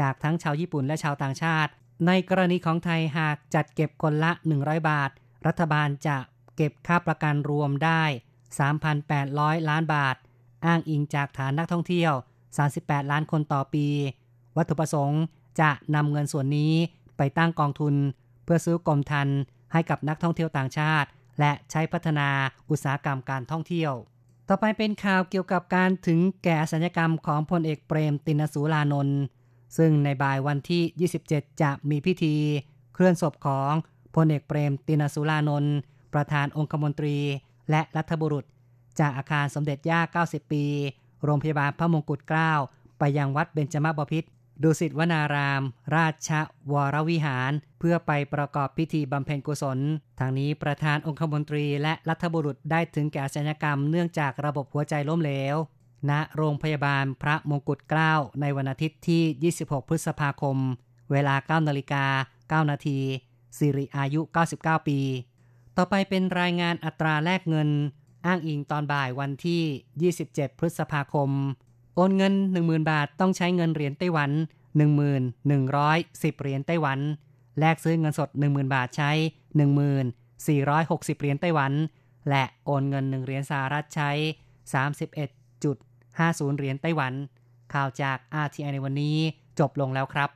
[0.00, 1.70] จากทั้งชาวญี่ปุ่นและชาวต่างชาติ
[2.06, 4.30] ในกรณีของไทยหากจัดเก็บคนละ
[4.60, 5.10] 100 บาท
[5.46, 6.18] รัฐบาลจะ
[6.56, 8.02] เก็บค่าประกันรวมได้
[8.86, 10.16] 3,800 ล้านบาท
[10.64, 12.12] อ้างอิงจากฐานนักท่องเที่ยว
[12.62, 13.86] 38 ล้านคนต่อปี
[14.56, 15.22] วัตถุประสงค์
[15.60, 16.74] จะนำเงินส่วนนี้
[17.18, 17.94] ไปตั้งกองทุน
[18.44, 19.28] เพื่อซื้อกรมทัน
[19.72, 21.08] ให้กับนักท่องเที่ยวต่างชาติ
[21.40, 22.28] และใช้พัฒนา
[22.70, 23.92] อุตสาหกรรมการท่องเที่ยว
[24.48, 29.20] ต่อไปเป็นข่าวเกี่ยวกับการถึงแก่สัญญกรรมของพลเอกเปรมตินสูลานนท์
[29.76, 32.34] ซึ่งในบ่ายวันที่ 27 จะมีพิธี
[32.94, 33.72] เคลื่อนศพของ
[34.14, 35.74] พลเอกเปรมตินสูลานนท์
[36.14, 37.16] ประธานองคมนตรี
[37.70, 38.44] และรัฐบุรุษ
[39.00, 40.64] จากอาคารสมเด็จย่า 90 ปี
[41.24, 42.52] โรงพยาบาลพระมงกุฎเกล้า
[42.98, 44.28] ไปยังวัดเบญจมบพิตร
[44.62, 45.62] ดุสิตวนาราม
[45.94, 46.30] ราช
[46.72, 49.78] วรวิหาร เพื่อไปประกอบพิธีบำเพ็ญกุศล
[50.18, 55.56] ทางนี้ประธานองคมนตรีและรัฐบุรุษได้ถึงแก่ศัลยกรรมเนื่องจากระบบหัวใจล้มเหลว
[56.10, 60.56] ณโรงพยาบาลพระมงกุฎเกล้าในวันอาทิตย์ที่ 26 พฤษภาคม
[61.10, 62.98] เวลา 9นาฬิกา 9 นาที
[63.58, 64.20] สิริอายุ
[64.54, 65.00] 99 ปี
[65.76, 67.70] ต่อไปเป็นรายงานอัตราแลกเงิน
[68.26, 71.30] อ้างอิงตอนบ่ายวันที่ 27 พฤษภาคม
[72.00, 76.98] โอนเงิน 10,000 บาทต้องใช้เงินเหรียญไต้หวัน1110 เหรียญไต้หวัน
[77.58, 79.10] แลกซื้อเงินสด 10,000 บาทใช้
[79.96, 81.72] 1460 เหรียญไต้หวัน
[82.28, 84.10] และโอนเงิน 1 เหรียญสหรัฐใช้
[85.10, 87.12] 31.50 เหรียญไต้หวัน
[87.74, 89.16] ข่าวจาก RTI ในวันนี้
[89.58, 90.28] จบลงแล้วครับ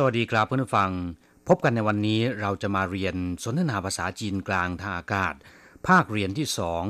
[0.00, 0.90] สวัสดีครับเพื่อนฟัง
[1.48, 5.34] พบกันในวันนี้เราจะมาเรียนสนทนาภาษาจีนกลางทางอากาศ
[5.88, 6.82] ภาคเรียนที่สอง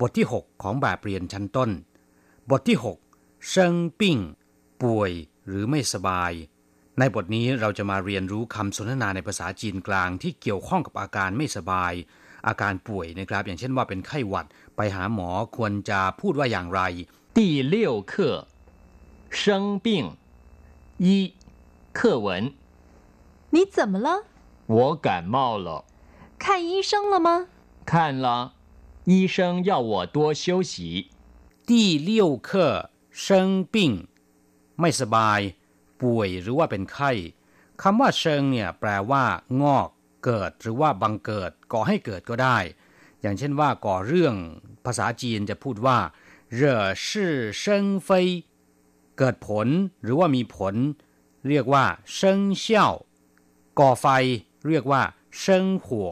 [0.00, 1.70] บทที่ 6 ของแบบเรียนชั้นต้น
[2.50, 2.78] บทที่
[3.12, 4.16] 6เซิงปิ้ง
[4.82, 5.10] ป่วย
[5.46, 6.32] หรือไม่สบาย
[6.98, 11.92] ในบทนี้เราจะมาเรียนรู้คำสนทนาในภาษาจีนกลางที่เกี่ยวข้องกับอาการไม่สบาย
[12.46, 14.46] อาการป่วยนะครับ อย่างเช่นว่าเป็นไข้หวัด
[14.76, 16.82] ไปหาหมอควรจะพูดว่าอย่างไร
[17.36, 18.36] ที่เลี้เคอ
[19.36, 19.58] เซิ
[21.08, 21.08] 一
[21.93, 22.53] 课文
[23.51, 24.23] 你怎么了？
[24.67, 25.85] 我感冒了，
[26.37, 27.47] 看医生了吗？
[27.85, 28.53] 看了，
[29.05, 31.11] 医生要我多休息。
[31.65, 34.07] 第六课生病
[34.79, 35.39] ไม่สบาย
[36.01, 37.11] ป่วยหรือว่าเป็นไข้
[37.81, 39.23] คำว่าเชิงเนี่ยแปลว่า
[39.61, 39.87] งอก
[40.25, 42.57] เกิดหรือว่าบังเกิดก่อให้เกิดก็ได้
[43.21, 44.35] อย่างเช่นว่าก่อเรื่อง
[44.85, 45.97] ภาษาจีนจะพูดว่า
[46.53, 48.27] เร่อชื่อเซิงเฟย
[49.17, 49.67] เกิดผล
[50.03, 50.75] หรือว่ามีผล
[51.48, 52.92] เรียกว่าเซิงเซี่ยว
[53.78, 54.06] ก่อไฟ
[54.68, 55.02] เรียกว่า
[55.40, 56.10] เซิงหัว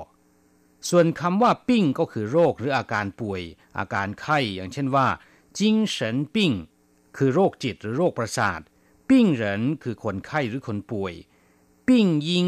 [0.89, 3.43] ส่วนคำว่าปิ้งก็คือโรคหรืออาการป่วย
[3.79, 5.07] อาการไข้อย่างเช่นว่า
[5.59, 6.53] จิงเฉินปิ้ง
[7.17, 8.61] คือโรคจิตหรือโรคประสาท
[9.09, 11.15] ปิ้งเหรินคือคนไข้หรือคนป่วย
[11.89, 12.47] ปิ้งยิง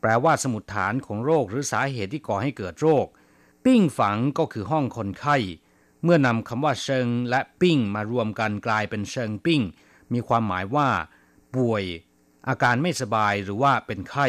[0.00, 3.06] แปลว่าสมุดฐานของโรคหรือสาเหตุที่ก่อให้เกิดโรค
[3.64, 5.36] ปิ้งฝังก็คือห้องคนไข้
[6.02, 9.62] เมื่อนำคำว่าเชิงและปิ้งมารวมกันกลายเป็นเชิงปิ้ง
[10.12, 10.88] มีความหมายว่า
[11.56, 11.84] ป่วย
[12.48, 14.26] อาการไม่สบายหรือว่าเป็นไข้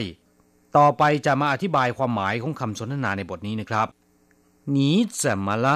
[0.77, 3.87] ต่อไปจะมาอธิบายความหมายของคำสนทนาในบทนี้นะครับ
[4.71, 5.75] หนีจมาละ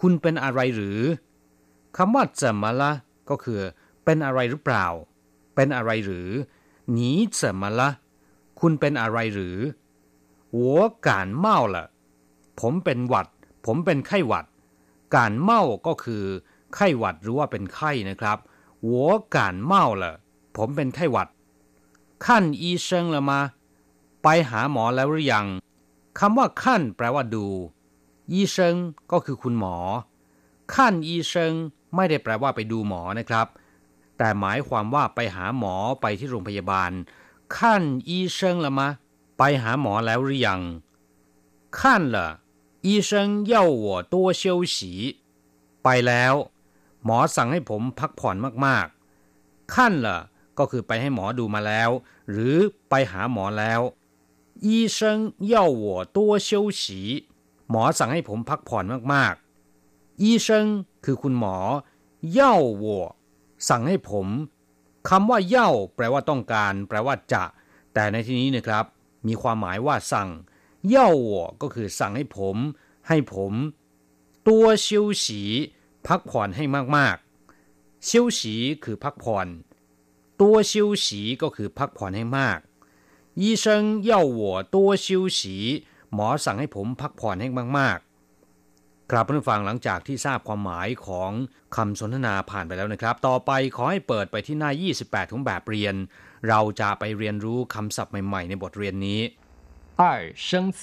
[0.00, 1.00] คุณเป็นอะไรหรือ
[1.96, 2.92] คำว่าจมาละ
[3.30, 3.60] ก็คือ
[4.04, 4.86] เป็นอะไรหรือเปล่า
[5.54, 6.28] เป็นอะไรหรือ
[6.92, 7.88] หนีจมาละ
[8.60, 9.56] คุณเป็นอะไรหรือ
[10.54, 11.86] หัวการเมาละ
[12.60, 13.26] ผมเป็นหวัด
[13.66, 14.46] ผมเป็นไข้หวัด
[15.16, 16.24] การเมาก็คือ
[16.74, 18.38] ไข้หวัดหรือว่าเป็นไข้นะครับ
[18.84, 20.14] หัวการเมาละ
[20.56, 21.28] ผมเป็นไข้หวัด
[22.26, 23.40] ขั้นอีเชิงละมา
[24.22, 25.46] ไปหาหมอแล้วหรือยัง
[26.18, 27.46] คำว่าขั้นแปลว่าดู
[28.32, 28.74] อีเชิง
[29.12, 29.76] ก็คือคุณหมอ
[30.74, 31.52] ขั้นอีเชิง
[31.94, 33.46] ไม่ได้แปลว่าไปดูหมอนะครับ
[34.18, 36.90] แต่หมายความว่าไปหาหมอไปที่โรงพยาบาล
[37.58, 38.88] ขั้นอีเชิงละมา
[39.38, 40.60] ไปหาหมอแล้วหรือยัง
[41.80, 42.28] ขั้นละ
[42.84, 46.34] อีเชิงเไปแล้ว
[47.04, 48.36] หมอสั่งให้ผมพักผ่อน
[48.66, 50.18] มากๆขั้นละ
[50.59, 51.89] ก็คือไปให้หมอดูมาแล้ว
[52.31, 52.57] หรือ
[52.89, 53.81] ไปหาหมอแล้ว
[54.65, 54.97] 医生
[55.51, 55.85] 要我
[56.15, 56.49] 多休
[56.81, 56.83] 息
[57.69, 58.83] หมอสั่งให้ผมพักผ่อน
[59.13, 60.47] มากๆ医生
[61.05, 61.57] คือคุณหมอ
[62.31, 63.05] เย่าวัว
[63.69, 64.27] สั่งให้ผม
[65.09, 67.43] คำว่าเย่าแปลว่าต้องการ แปลว่าจะ
[67.93, 68.85] แต่ในที่นี้นะครับ
[69.27, 70.29] มีความหมายว่าสั่ง
[70.89, 72.55] เย่าวัวก็คือสั่งให้ผม
[73.07, 73.53] ให้ผม
[74.47, 74.87] ตัว休
[75.23, 75.25] 息
[76.07, 76.63] พักผ่อนให้
[76.95, 78.41] มากๆ休息
[78.83, 79.47] คือพักผ่อน
[80.41, 80.73] ตัว休
[81.05, 81.07] 息
[81.41, 82.59] ก็คือพักผ่อนให้มาก
[83.41, 83.65] 医生
[84.09, 84.41] 要我
[84.73, 85.07] 多休
[85.39, 85.39] 息
[86.13, 91.31] หมอสั่งให้ผมพักผ่อนให้มากๆ ครับเพื่อนฟังหลังจากที่ทราบความหมายของ
[91.75, 95.95] คำสนทนาผ่านไปแล้วนะครับ ต่อไปขอให้เปิดไปที่หน้า 28 ของแบบเรียน
[96.47, 99.21] เราจะไปเรียนรู้คำศัพท์ใหม่ ๆ ในบทเรียนนี้
[99.99, 100.01] 二
[100.47, 100.47] 生
[100.79, 100.81] 词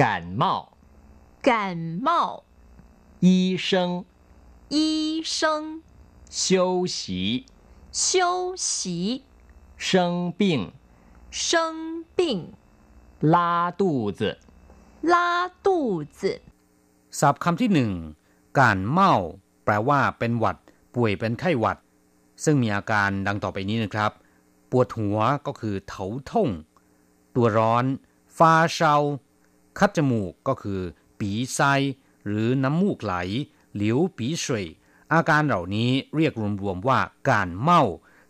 [0.00, 0.02] 感
[0.42, 0.44] 冒
[1.48, 1.50] 感
[2.06, 2.08] 冒，
[3.26, 3.28] 医
[3.66, 4.04] 生
[4.74, 5.82] 医生
[6.42, 6.42] 休
[6.96, 6.98] 息
[7.92, 9.22] 休息，
[9.76, 10.72] 生病
[11.30, 12.18] 生病
[13.20, 13.82] 拉肚
[14.18, 14.38] 子
[15.12, 16.40] 拉肚子，
[17.18, 17.92] ศัพท์คำที่หนึ่ง
[18.58, 19.12] การเมา
[19.64, 20.56] แปลว่าเป็นหวัด
[20.94, 21.78] ป่วยเป็นไข้หวัด
[22.44, 24.12] ซึ่งมีอาการดังต่อไปนี้นะครับ
[24.70, 26.48] ปวดหัวก็คือเถาท่ง
[27.34, 27.84] ตัวร้อน
[28.36, 28.94] ฟาเชา
[29.78, 30.80] คัดจมูกก็คือ
[31.18, 31.60] ปีไซ
[32.26, 33.14] หรือน้ำมูกไหล
[33.76, 34.66] หลิวปีเสวย
[35.14, 36.32] อาการเหล่านี้เรียก
[36.62, 36.98] รวมๆว่า
[37.30, 37.82] การเมา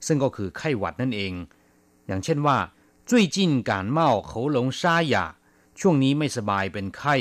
[0.06, 1.32] ซึ่งก็คือไข้หวัดนั่นเอง
[2.06, 2.58] อย่างเช่นว่า
[3.10, 3.38] 最近
[3.70, 3.98] 感冒
[4.30, 5.14] 喉咙沙哑
[5.80, 7.16] ช่วงนี้ไม่สบายเป็นไข้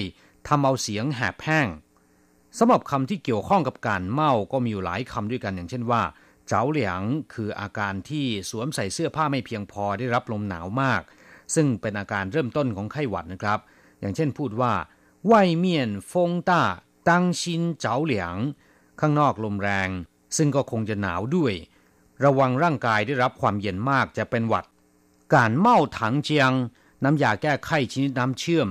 [0.47, 1.67] ทำเอาเสียงแหบแห้ง
[2.57, 6.01] สำหรับคำที่เกี่ยวข้องกับการเมาก็มีอยู่หลายคำด้วยกันอย่างเช่นว่า
[6.47, 7.01] เจ้าเหลียง
[7.33, 11.01] คืออาการที่สวมใส่เสื้อผ้าไม่เพียงพอได้รับลมหนาวมาก
[11.55, 13.59] ซึ่งเป็นอาการเริ่มต้นของไข้หวัดนะครับ
[13.99, 14.73] อย่างเช่นพูดว่า
[15.31, 15.33] 外
[15.63, 15.65] 面
[16.09, 16.11] 风
[16.49, 16.51] 大
[17.09, 17.09] 当
[17.39, 17.41] 心
[17.83, 18.13] 着凉
[19.00, 19.88] ข้างนอกลมแรง
[20.36, 21.54] ซึ่งก็คงจะหนาวด้วย
[22.24, 24.64] ระวังร่างกายได้รับความเย็นมากจะเป็นหวัด
[25.34, 26.52] การเมาถังเจียง
[27.04, 28.68] น้ำยาแก้ไข้ชนิดน้ำเชื่อม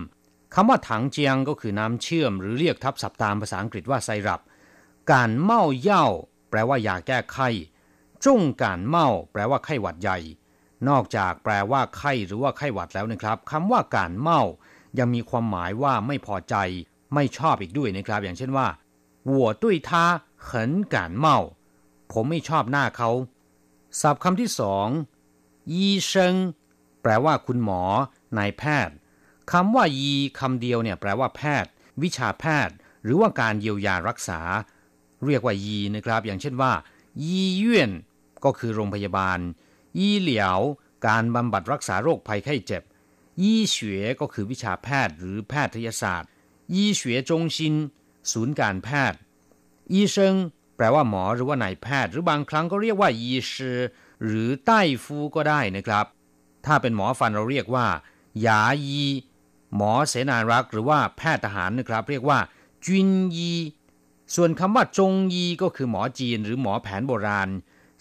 [0.54, 4.42] คำว่าถังเจียงก็คือน้ำเชื่อม หรือเรียกทับศัพท์ตามภาษาอังกฤษว่าไซรัป
[5.12, 6.06] การเมาเย่า
[6.50, 7.50] แปลว่ายาแก้ไข้
[8.26, 10.18] จงการเมาแปลว่าไข้หวัดใหญ่
[10.90, 14.42] นอกจากแปลว่าไข้หรือว่าไข้หวัดแล้วนะครับคำว่าการเมา
[15.00, 16.56] ยังมีความหมายว่าไม่พอใจ
[17.14, 18.68] ไม่ชอบอีกด้วยนะครับ อย่างเช่นว่า
[19.37, 19.91] 我对他
[20.49, 20.49] 很
[20.95, 21.27] 感冒
[22.13, 23.11] ผมไม่ชอบหน้าเขา
[24.01, 24.89] ศัพท์คำที่สอง
[25.75, 26.35] ยีเซิง
[27.03, 27.83] แปลว่าคุณหมอ
[28.39, 28.95] นายแพทย์
[29.53, 31.71] คำว่ายีคำเดียวเนี่ยแปลว่าแพทย์
[32.03, 34.41] วิชาแพทย์ หรือว่าการเยียวยารักษา
[35.27, 36.73] เรียกว่ายีนะครับ อย่างเช่นว่า
[37.25, 37.93] ยีเย่น
[38.45, 39.39] ก็คือโรงพยาบาล
[39.99, 40.61] ยีเหลียว
[41.07, 42.83] การบำบัดรักษาโรคภัยไข้เจ็บ
[43.43, 46.31] ยี่เฉวยก็คือวิชาแพทย์หรือแพทยศาสตร์
[46.75, 47.75] ยี่เฉวยจงชิน
[48.32, 49.20] ศูนย์การแพทย์
[49.94, 50.36] ยีเซิง
[50.76, 53.80] แปลว่าหมอหรือว่านายแพทย์ หรือบางครั้งก็เรียกว่ายีชือ
[54.26, 56.06] หรือใต้ฟูก็ได้นะครับ
[56.66, 57.88] ถ้าเป็นหมอฟันเราเรียกว่า
[58.42, 59.04] หยายี
[59.76, 62.40] หมอเสนารักษ์หรือว่าแพทย์ทหารนะครับ เรียกว่า
[62.86, 63.54] จุนยี
[64.36, 67.50] ส่วนคำว่าจงยีก็คือหมอจีนหรือหมอแผนโบราณ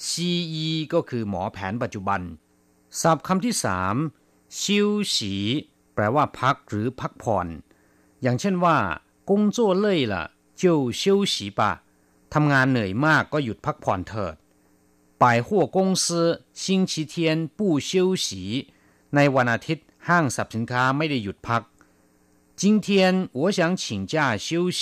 [0.09, 2.21] ซียีก็คือหมอแผนปัจจุบัน
[3.01, 3.95] ศัพท์คำที่สาม
[4.61, 5.35] ชิวสี
[5.95, 7.47] แปลว่าพักหรือพักผ่อน
[8.23, 8.77] อย่างเช่นว่า
[9.30, 10.16] 工作累了
[10.62, 11.62] 就休息吧
[12.34, 14.36] ทำงานเหนื่อยมากก็หยุดพักผ่อนเถิด
[15.22, 16.06] 百货公司
[16.62, 17.14] 星期天
[17.58, 17.60] 不
[17.90, 18.28] 休息
[19.16, 21.62] ในวันอาทิตย์ห้างสรรพสินค้าไม่ได้หยุดพัก
[22.62, 22.88] 今天
[23.40, 24.14] 我想请假
[24.46, 24.48] 休
[24.80, 24.82] 息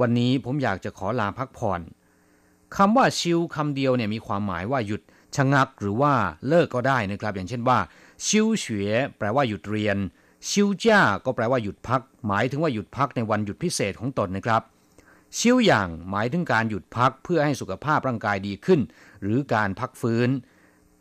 [0.00, 1.80] วันนี้ผมอยากจะขอลาพักผ่อน
[2.76, 5.02] คำว่าชิวคำเดียวเนี่ยมีความหมายว่าหยุด
[5.36, 6.14] ชะงักหรือว่า
[6.48, 7.78] เลิกก็ได้นะครับ อย่างเช่นว่า
[8.26, 9.96] ชิวเฉวยแปลว่าหยุดเรียน
[10.49, 14.61] ชิวจ้าก็แปลว่าหยุดพัก หมายถึงว่าหยุดพักในวันหยุดพิเศษของตนนะครับ
[15.37, 18.79] ชิวอย่างหมายถึงการหยุดพักเพื่อให้สุขภาพร่างกายดีขึ้น
[19.21, 20.29] หรือการพักฟื้น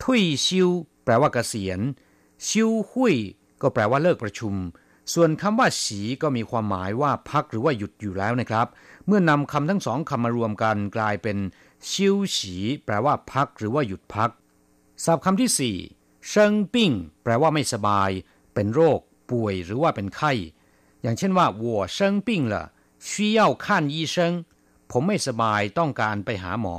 [0.02, 0.68] ทุยชิว
[1.04, 1.80] แปลว่าเกษียณ
[2.46, 3.16] ชิวหุย
[3.62, 4.54] ก็แปลว่าเลิกประชุม
[5.14, 8.66] ส่วนคำว่าสีก็มีความหมายว่าพักหรือว่าหยุดอยู่แล้วนะครับ
[9.06, 11.38] เมื่อนำคำทั้งสองคำมารวมกันกลายเป็น
[11.90, 14.30] ชิวสีแปลว่าพักหรือว่าหยุดพัก
[15.04, 15.76] ศัพท์คำที่สี่
[16.28, 16.90] เชิงปิ้ง
[17.22, 18.10] แปลว่าไม่สบาย
[18.54, 19.00] เป็นโรค
[19.31, 20.31] ป่วยหรือว่าเป็นไข้
[21.01, 21.65] อย่างเช่นว่า我
[21.97, 21.97] 生
[22.27, 22.55] 病了
[23.07, 24.15] 需要看医生
[24.91, 26.77] ผมไม่สบายต้องการไปหาหมอ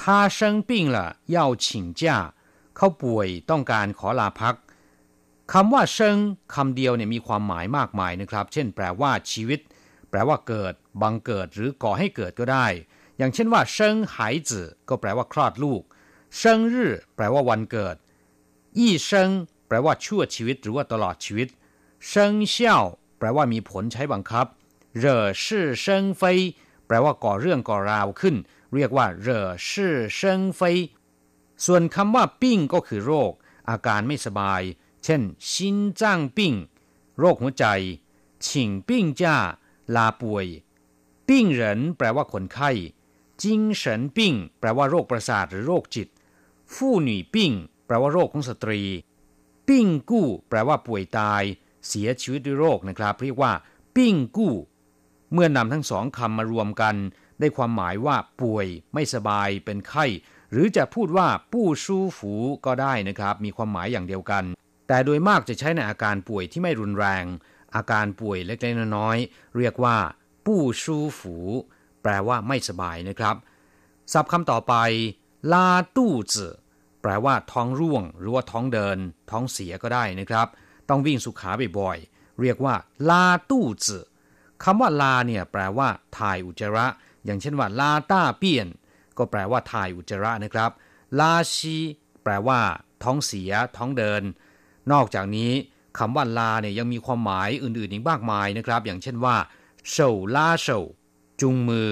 [0.00, 0.02] 他
[0.36, 0.98] 生病了
[1.34, 1.66] 要请
[2.00, 2.02] 假
[2.76, 4.54] เขาป่วยต้องการขอลาพัก
[5.52, 6.16] คำว่าเชิง
[6.54, 9.60] คำเดียวเนี่ยมีความหมายมากมายนะครับ เช่น แปลว่าชีวิต
[10.10, 12.66] แปลว่าเกิด บังเกิดหรือก่อให้เกิดก็ได้
[13.18, 15.82] อย่างเช่นว่าเชิงหายจื่อก็แปลว่าคลอดลูก
[16.36, 17.96] เชิงรื่อแปลว่าวันเกิด
[18.78, 19.30] ยี่เชิง
[19.67, 21.47] แปลว่าชั่วชีวิตหรือว่าตลอดชีวิต
[22.07, 22.83] เชิงเซี่ยว
[23.17, 24.45] แปลว่ามีผลใช้บังคับ
[24.97, 26.39] เหร่อชื่อเชิงเฟย
[26.87, 28.35] แปลว่าก่อเรื่องก่อราวขึ้น
[28.73, 30.77] เรียกว่า惹是生非
[31.65, 33.31] ส่วนคำว่า 病 ก็คือโรค
[33.69, 34.61] อาการไม่สบาย
[35.03, 36.53] เช่น心臟病
[37.19, 37.65] โรคหัวใจ
[38.47, 39.37] 請病假
[39.95, 40.45] ลาป่วย
[41.27, 42.71] 病人 แปลว่าคนไข้
[43.43, 46.07] 精神病 แปลว่าโรคประสาทหรือโรคจิต
[46.73, 47.51] 婦女病
[47.85, 48.81] แปลว่าโรคของสตรี
[49.67, 51.43] ปิ้งกู้แปลว่าป่วยตาย
[51.87, 53.51] เสียชีวิตด้วยโรคนะครับ เรียกว่า
[53.95, 54.53] ปิ้งกู้
[55.33, 56.95] เมื่อนำทั้งสองคำมารวมกัน
[57.39, 60.05] ได้ความหมายว่า ป่วย ไม่สบาย เป็นไข้
[60.51, 62.33] หรือจะพูดว่าปู้ชู้ฝู
[62.65, 64.43] ก็ได้นะครับ มีความหมายอย่างเดียวกัน
[64.87, 67.25] แต่โดยมากจะใช้ในอาการป่วยที่ไม่รุนแรง
[67.75, 69.97] อาการป่วยเล็กๆน้อยๆเรียกว่า
[70.45, 71.35] ปู้ชู้ฝู
[72.01, 73.35] แปลว่าไม่สบายนะครับ
[74.13, 74.73] ศัพท์คำต่อไป
[75.53, 76.53] ลาตู้จื่อ
[77.03, 78.97] แปลว่าท้องร่วง หรือว่าท้องเดิน
[79.31, 80.47] ท้องเสียก็ได้นะครับ
[80.89, 82.75] ต้องวิ่งสุขาบ่อยๆเรียกว่า
[83.09, 84.05] ลาตู้จือ
[84.63, 85.87] คำว่าลาเนี่ยแปลว่า
[86.17, 86.87] ถ่ายอุจจาระ
[87.25, 88.67] อย่างเช่นว่า ลาต้าเปียน
[89.17, 90.71] ก็แปลว่าถ่ายอุจจาระนะครับ
[91.19, 91.77] ลาชี
[92.23, 92.59] แปลว่า
[93.03, 94.23] ท้องเสีย ท้องเดิน
[94.91, 95.51] นอกจากนี้
[95.97, 99.35] คำว่าลาเนี่ยยังมีความหมายอื่นๆอีกมากมายนะครับ อย่างเช่นว่า
[99.89, 100.79] เฉาลาเฉา
[101.41, 101.89] จุงมือ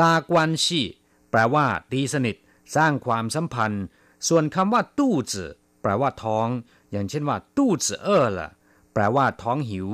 [0.00, 0.82] ลากวันชี
[1.30, 2.36] แปลว่า ดีสนิท
[2.76, 3.84] สร้างความสัมพันธ์
[4.28, 5.50] ส่วนคำว่าตู้จือ
[5.82, 6.46] แปลว่าท้อง
[6.92, 8.50] อย่างเช่นว่าตู้จือเออละ
[8.94, 9.88] แปลว่าท้องหิว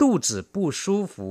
[0.00, 1.30] ตู้จือปู้ชู้ฝู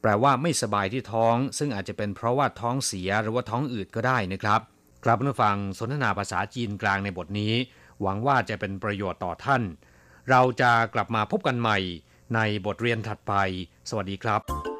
[0.00, 4.60] แปลว่าไม่สบายที่ท้อง ซึ่งอาจจะเป็นเพราะว่าท้องเสียหรือว่าท้องอืดก็ได้นะครับ
[5.04, 7.54] ครับผู้ฟังสนทนาภาษาจีนกลางในบทนี้
[8.02, 9.62] หวังว่าจะเป็นประโยชน์ต่อท่าน
[10.30, 11.78] เราจะกลับมาพบกันใหม่
[12.34, 13.34] ในบทเรียนถัดไป
[13.88, 14.79] สวัสดีครับ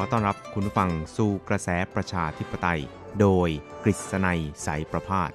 [0.00, 2.80] อต้อนรับคุณผู้ฟังสู่กระแสประชาธิปไตย
[3.20, 3.48] โดย
[3.84, 5.30] กฤษณัยสายประพาส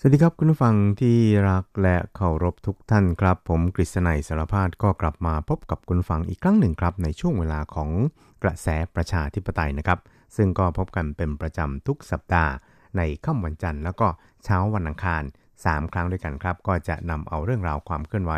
[0.00, 1.16] สวัสดีครับคุณผู้ฟังที่
[1.48, 7.90] รักและเคารพทุกท่านครับ ผมกฤษณัยสารพาดก็กลับมาพบกับคุณฟังอีกครั้งหนึ่งครับ ในช่วงเวลาของ
[8.42, 9.98] กระแสประชาธิปไตยนะครับ
[10.36, 12.52] ซึ่งก็พบกันเป็นประจำทุกสัปดาห์
[12.96, 14.08] ในค่ำวันจันทร์แล้วก็
[14.46, 15.22] เช้าวันอังคาร
[15.56, 18.32] 3 ครั้งด้วยกันครับ ก็จะนำเอาเรื่องราวความเคลื่อนไหว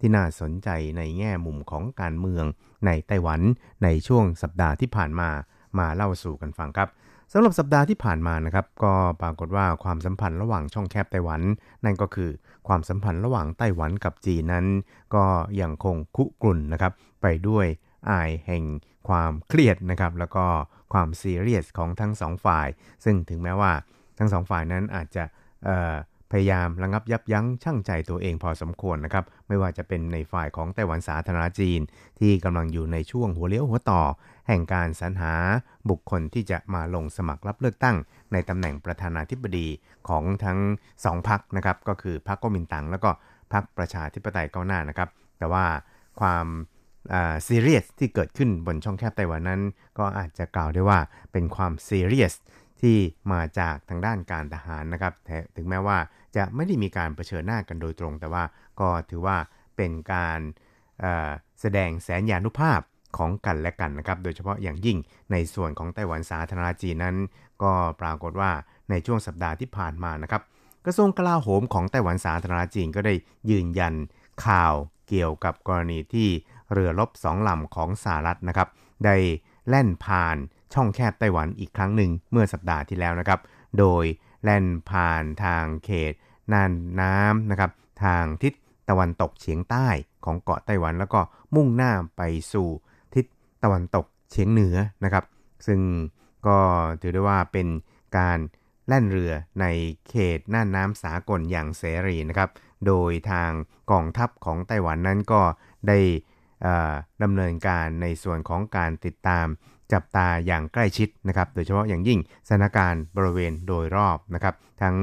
[0.00, 2.44] ที่น่าสนใจในแง่มุมของการเมือง
[2.86, 3.40] ในไต้หวัน
[3.84, 5.30] ในช่วงสัปดาห์ที่ผ่านมา
[5.78, 6.88] มาเล่าสู่กันฟังครับ
[7.32, 11.40] สำหรับสัปดาห์ที่ผ่านมานะครับก็ปรากฏว่าความสัมพันธ์ระหว่างช่องแคบไต้หวัน
[11.84, 12.30] นั่นก็คือ
[12.68, 14.66] ความสัมพันธ์ระหว่างไต้หวันกับจีนนั้น
[15.14, 15.24] ก็
[15.60, 17.66] ยังคงคุกรุ่นนะครับไปด้วย
[18.10, 18.64] อายแห่ง
[19.08, 20.46] ความเครียดนะครับแล้วก็
[20.92, 22.68] ความซีเรียสของทั้งสองฝ่าย
[23.04, 23.72] ซึ่งถึงแม้ว่า
[24.18, 25.24] ทั้งสองฝ่ายนั้นอาจจะ
[26.30, 31.80] พยายามระงับยับยั้งชั่งใจตัวเองพอสมควรนะครับ ไม่ว่าจะเป็นในฝ่ายของไต้หวันสาธารณจีน
[32.20, 34.02] ที่กำลังอยู่ในช่วงหัวเลี้ยวหัวต่อ
[34.48, 35.34] แห่งการสรรหา
[35.90, 37.96] บุคคลที่จะมาลงสมัครรับเลือกตั้ง
[38.32, 39.66] ในตำแหน่งประธานาธิบดี
[40.08, 40.58] ของทั้ง
[41.04, 43.10] สองพรรคนะครับ ก็คือพรรคก๊กมินตั๋งแล้วก็
[43.52, 45.64] พรรคประชาธิปไตยก้าวหน้านะครับ แต่ว่า
[46.20, 46.46] ความ
[47.46, 49.62] ซีเรียสที่เกิดขึ้นบนช่องแคบไต้หวันนั้น
[49.98, 50.98] ก็อาจจะกล่าวได้ว่า
[51.32, 52.34] เป็นความซีเรียส
[52.82, 52.96] ที่
[53.32, 55.12] มาจากทางด้านการทหารนะครับ
[55.56, 55.98] ถึงแม้ว่า
[56.36, 58.44] จะไม่ได้มีการเผชิญหน้ากันโดยตรง แต่ว่า
[58.80, 59.36] ก็ถือว่า
[59.76, 60.40] เป็นการ
[61.60, 62.80] แสดงแสนยานุภาพ
[63.16, 64.98] ของกันและกันนะครับ โดยเฉพาะอย่างยิ่ง
[65.32, 67.16] ในส่วนของไต้หวันสาธารณจีนนั้น
[67.62, 68.50] ก็ปรากฏว่า
[68.90, 70.42] ในช่วงสัปดาห์ที่ผ่านมานะครับ
[70.84, 73.14] กระทรวงกลาโหมของไต้หวันสาธารณจีนก็ได้
[73.50, 73.94] ยืนยัน
[74.46, 74.74] ข่าว
[75.08, 76.28] เกี่ยวกับกรณีที่
[76.72, 78.68] เรือรบสองลำของสหรัฐนะครับ
[79.04, 79.16] ได้
[79.68, 80.36] แล่นผ่าน
[80.74, 83.40] ช่องแคบไต้หวันอีกครั้งหนึ่งเมื่อสัปดาห์ที่แล้วนะครับ
[83.78, 84.04] โดย
[84.44, 86.12] แล่นผ่านทางเขต
[86.52, 87.70] น่านน้ำนะครับ
[88.04, 88.52] ทางทิศ
[88.88, 89.88] ตะวันตกเฉียงใต้
[90.24, 91.20] ของเกาะไต้หวัน แล้วก็
[91.54, 92.68] มุ่งหน้าไปสู่
[93.14, 93.24] ทิศ
[93.64, 95.24] ตะวันตกเฉียงเหนือนะครับ
[95.66, 95.80] ซึ่ง
[96.46, 96.58] ก็
[97.00, 97.68] ถือได้ว่าเป็น
[98.18, 98.38] การ
[98.88, 99.66] แล่นเรือใน
[100.08, 102.50] เขตน่านน้ำสากลอย่างเสรีนะครับ
[102.86, 103.50] โดยทาง
[103.90, 105.42] กองทัพของไต้หวันนั้นก็
[105.88, 105.98] ได้
[107.22, 109.46] ดำเนินการในส่วนของการติดตาม
[109.92, 112.18] จับตาอย่างใกล้ชิดนะครับ โดยเฉพาะอย่างยิ่ง
[112.48, 114.96] สถานการณ์บริเวณโดยรอบนะครับ ทั้ง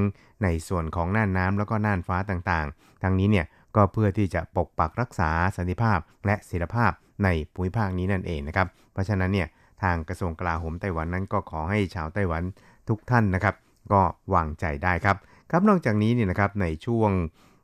[0.44, 6.92] ในส่วนของน่านน้ำแล้วก็น่านฟ้าต่างๆ ทั้งนี้เนี่ยก็เพื่อที่จะปกปักรักษาสันติภาพ และศิลภาพ
[7.24, 9.48] ในภูมิภาคนี้นั่นเองนะครับ เพราะฉะนั้นเนี่ย
[9.84, 12.44] ทางกระทรวงกลาโหมไต้หวันนั้นก็ขอให้ชาวไต้หวัน
[12.90, 13.56] ทุกท่านนะครับ
[13.94, 14.02] ก็
[14.34, 15.18] วางใจได้ครับ
[15.52, 17.12] ครับนอกจากนี้เนี่ยนะครับในช่วง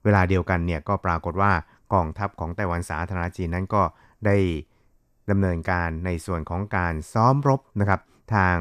[0.04, 1.52] เวลาเดียวกันเนี่ยก็ปรากฏว่า
[1.94, 3.84] กองทัพของไต้หวันสาธารณจีนนั้นก็
[4.26, 4.38] ได้
[5.30, 8.02] ดำเนินการในส่วนของการซ้อมรบนะครับ
[8.36, 8.58] ทาง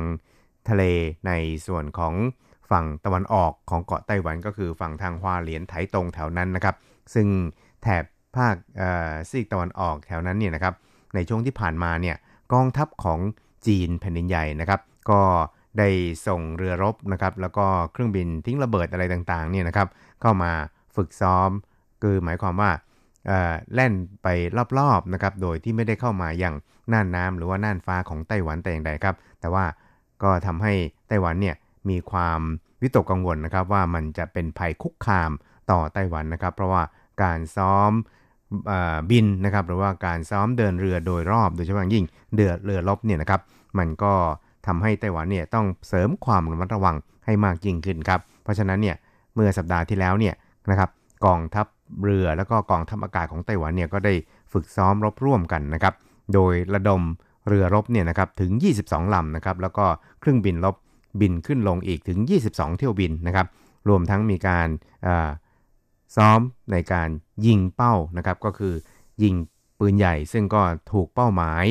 [0.68, 0.82] ทะเล
[1.26, 1.32] ใน
[1.66, 2.14] ส่วนของ
[2.70, 6.76] ฝั่งตะวันออกของเกาะไต้หวันก็คือฝั่งทางฮวาเหลียนไถตรงแถวนั้นนะครับ
[7.14, 7.28] ซึ่ง
[7.82, 8.04] แถบ
[8.36, 8.54] ภาค
[9.30, 10.74] ซีกตะวันออกแถวนั้นเนี่ยนะครับ
[11.14, 12.16] ในช่วงที่ผ่านมาเนี่ย
[12.52, 13.20] กองทัพของ
[13.66, 15.22] จีนแผ่นดินใหญ่นะครับ ก็
[15.78, 15.88] ได้
[16.26, 19.88] ส่งเรือรบนะครับ แล้วก็เครื่องบินทิ้งระเบิดอะไรต่างๆเนี่ยนะครับ
[20.20, 20.52] เข้ามา
[20.96, 21.50] ฝึกซ้อม
[22.02, 22.70] คือหมายความว่า
[23.74, 24.28] แล่นไป
[24.78, 26.54] รอบๆนะครับโดยที่ไม่ได้เข้ามาอย่าง
[26.92, 29.64] น่านน้ำหรือว่าน่านฟ้าของไต้หวันแต่อย่างใดครับ แต่ว่า
[30.22, 30.72] ก็ทำให้
[31.08, 31.56] ไต้หวันเนี่ย
[31.88, 32.40] มีความ
[32.82, 35.30] วิตกกังวลนะครับว่ามันจะเป็นภัยคุกคาม
[35.70, 36.82] ต่อไต้หวันนะครับ เพราะว่า
[37.22, 37.92] การซ้อม
[39.10, 42.04] บินนะครับหรือว่าการซ้อมเดินเรือโดยรอบโดยเฉพาะยิ่ง
[42.34, 43.40] เดือเรือลบเนี่ยนะครับ
[43.78, 44.12] มันก็
[44.66, 48.96] ทำให้ไต้หวันเนี่ยต้องเสริมความระมัดระวังให้มากยิ่งขึ้นครับเพราะฉะนั้นเนี่ย
[49.34, 50.34] เมื่อสัปดาห์ที่แล้วเนี่ย
[50.70, 50.90] นะครับ
[51.24, 51.66] กองทัพ
[52.02, 54.14] เรือแล้วก็กองทัพอากาศของไต้หวันเนี่ยก็ได้
[54.52, 55.94] ฝึกซ้อมรบร่วมกันนะครับ
[56.34, 57.02] โดยระดม
[57.48, 58.50] เรือรบเนี่ยนะครับถึง
[58.82, 59.86] 22 ลำนะครับ แล้วก็
[60.20, 60.76] เครื่องบินรบ
[61.20, 62.18] บินขึ้นลงอีกถึง
[62.50, 63.46] 22 เที่ยวบินนะครับ
[63.88, 64.68] รวมทั้งมีการ
[66.16, 66.40] ซ้อม
[66.72, 67.08] ในการ
[67.46, 68.74] ยิงเป้านะครับ ก็คือ
[69.22, 69.34] ยิง
[69.78, 70.62] ปืนใหญ่ซึ่งก็
[70.92, 71.64] ถูกเป้าหมาย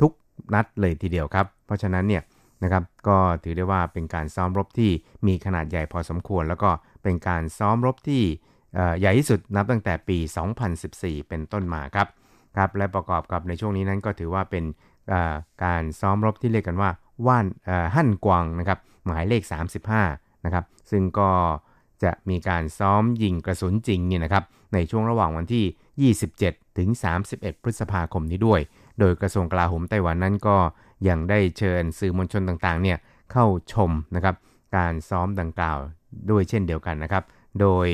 [0.00, 0.12] ทุก
[0.54, 2.22] นัดเลยทีเดียวครับ เพราะฉะนั้นเนี่ย
[2.62, 4.90] นะครับก็ถือได้ว่าเป็นการซ้อมรบที่
[5.26, 6.70] มีขนาดใหญ่พอสมควร แล้วก็
[7.02, 8.22] เป็นการซ้อมรบที่
[9.00, 10.18] ใหญ่ที่สุดนับตั้งแต่ปี
[10.74, 12.08] 2014 เป็นต้นมาครับ
[12.56, 14.64] ครับและประกอบกับในช่วงนี้นั้นก็ถือว่าเป็น
[15.64, 16.90] การซ้อมรบที่เรียกกันว่า
[17.26, 17.46] ว่าน
[17.94, 19.42] หั่นกวางนะครับหมายเลข
[19.94, 21.30] 35นะครับซึ่งก็
[22.04, 24.44] จะมีการซ้อมยิงกระสุนจริงเนี่ยนะครับ
[24.74, 26.88] ในช่วงระหว่างวันที่ 27 ถึง
[27.26, 28.60] 31 พฤษภาคมนี้ด้วย
[29.00, 30.56] โดยกระทรวงกลาโหมไต้หวันนั้นก็
[31.08, 32.98] ยังได้เชิญสื่อมวลชนต่างๆเนี่ย
[33.32, 34.34] เข้าชมนะครับ
[34.76, 35.78] การซ้อมดังกล่าว
[36.30, 37.24] ด้วยเช่นเดียวกันนะครับ
[37.60, 37.88] โดย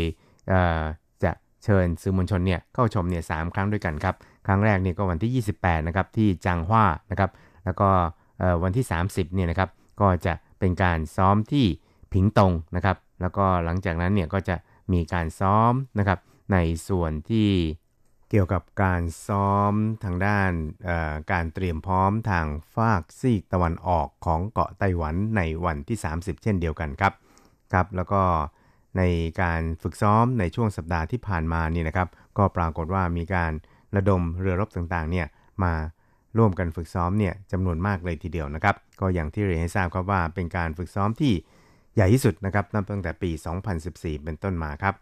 [1.24, 1.32] จะ
[1.64, 4.14] เชิญสื่อมวลชนเนี่ยเข้าชมเนี่ยสครั้งด้วยกันครับ
[4.46, 7.30] ครั้งแรกเนี่ยก็วันที่ 28 นะครับที่จางฮวานะครับ
[7.64, 7.88] แล้วก็
[8.62, 9.70] วันที่ 30 เนี่ยนะครับ
[10.00, 11.66] ก็จะเป็นการซ้อมที่
[12.12, 14.56] ผิงตงนะครับ แล้วก็หลังจากนั้นเนี่ยก็จะ
[14.92, 16.18] มีการซ้อมนะครับ
[16.52, 16.56] ใน
[16.88, 17.50] ส่วนที่
[18.30, 19.72] เกี่ยวกับการซ้อม
[20.04, 20.52] ทางด้าน
[21.32, 27.12] การเตรียมพร้อมทางฝากซีกตะวันออกของเกาะไต้หวันในวันที่ 30 เช่นเดียวกันครับ
[27.72, 28.22] ครับ แล้วก็
[28.96, 29.02] ใน
[29.42, 32.08] การฝึกซ้อมในช่วงสัปดาห์ที่ผ่านมานี่นะครับ
[32.38, 33.52] ก็ปรากฏว่ามีการ
[33.96, 35.26] ระดมเรือรบต่างๆเนี่ย
[35.64, 35.72] มา
[36.38, 41.32] ร่วมกันฝึกซ้อมเนี่ยจำนวนมากเลยทีเดียวนะครับ ก็อย่างที่เรียนให้ทราบครับว่าเป็นการฝึกซ้อมที่
[41.94, 43.30] ใหญ่ที่สุดนะครับนับตั้งแต่ปี
[43.76, 44.94] 2014 เป็นต้นมาครับ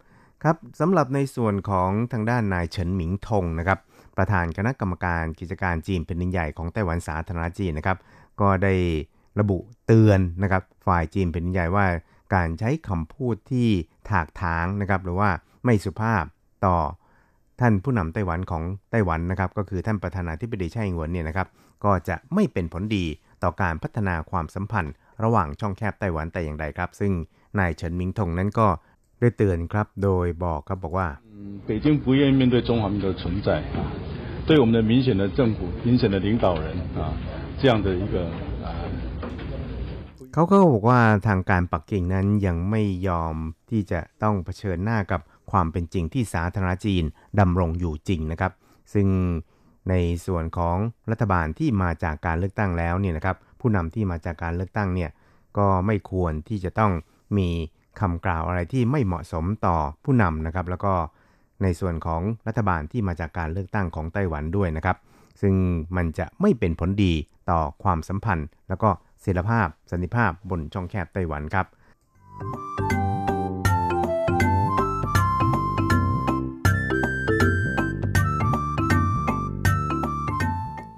[0.43, 3.79] ครับสำหรับในส่วนของทางด้านนายเฉินหมิงทงนะครับ
[4.17, 7.97] ประธานคณะกรรมการกิจการจีนเป็นใหญ่ของไต้หวันสาธารณจีนนะครับ
[8.41, 8.73] ก็ได้
[9.39, 9.57] ระบุ
[9.87, 11.85] เตือนนะครับฝ่ายจีนเป็นใหญ่ว่า
[12.34, 13.68] การใช้คำพูดที่
[14.10, 15.30] ถากถางนะครับหรือว่า
[15.64, 16.24] ไม่สุภาพ
[16.66, 16.76] ต่อ
[17.60, 21.48] ท่านผู้นำไต้หวันของไต้หวันนะครับก็คือท่านประธานาธิบดีไช่อิงหวนเนี่ยนะครับ
[21.84, 23.04] ก็จะไม่เป็นผลดี
[23.42, 27.12] ต่อการพัฒนาความสัมพันธ์ ระหว่างช่องแคบไต้หวันแต่อย่างใดครับ ซึ่ง
[27.58, 28.68] นายเฉินหมิงทงนั้นก็
[29.20, 31.08] ได้เตือนครับโดยบอกครับบอกว่า
[31.68, 33.78] 北京不愿意面对中华民族的存在啊，
[34.48, 36.66] 对我们的明显的政府、明显的领导人
[36.98, 37.00] 啊，
[37.60, 38.45] 这样的一个啊。
[40.37, 43.35] เขาก็บอกว่าทางการปักกิ่งนั้นยังไม่ยอม
[43.69, 45.21] ที่จะต้องเผชิญหน้ากับ
[45.51, 47.03] ความเป็นจริงที่สาธารณจีน
[47.39, 48.51] ดำรงอยู่จริงนะครับ
[48.93, 49.07] ซึ่ง
[49.89, 49.93] ใน
[50.25, 50.77] ส่วนของ
[51.11, 55.09] รัฐบาลที่มาจากการเลือกตั้งแล้วเนี่ยนะครับ ผู้นำที่มาจากการเลือกตั้งเนี่ย
[55.57, 56.91] ก็ไม่ควรที่จะต้อง
[57.37, 57.49] มี
[57.99, 60.93] คำกล่าวอะไรที่ไม่เหมาะสมต่อผู้นำนะครับ แล้วก็
[61.63, 64.97] ในส่วนของรัฐบาลที่มาจากการเลือกตั้งของไต้หวันด้วยนะครับ
[65.41, 65.55] ซึ่ง
[65.95, 67.13] มันจะไม่เป็นผลดี
[67.49, 68.89] ต่อความสัมพันธ์ แล้วก็
[69.27, 71.65] เสถีภาพสันติภาพบนช่องแคบไต้หวันครับ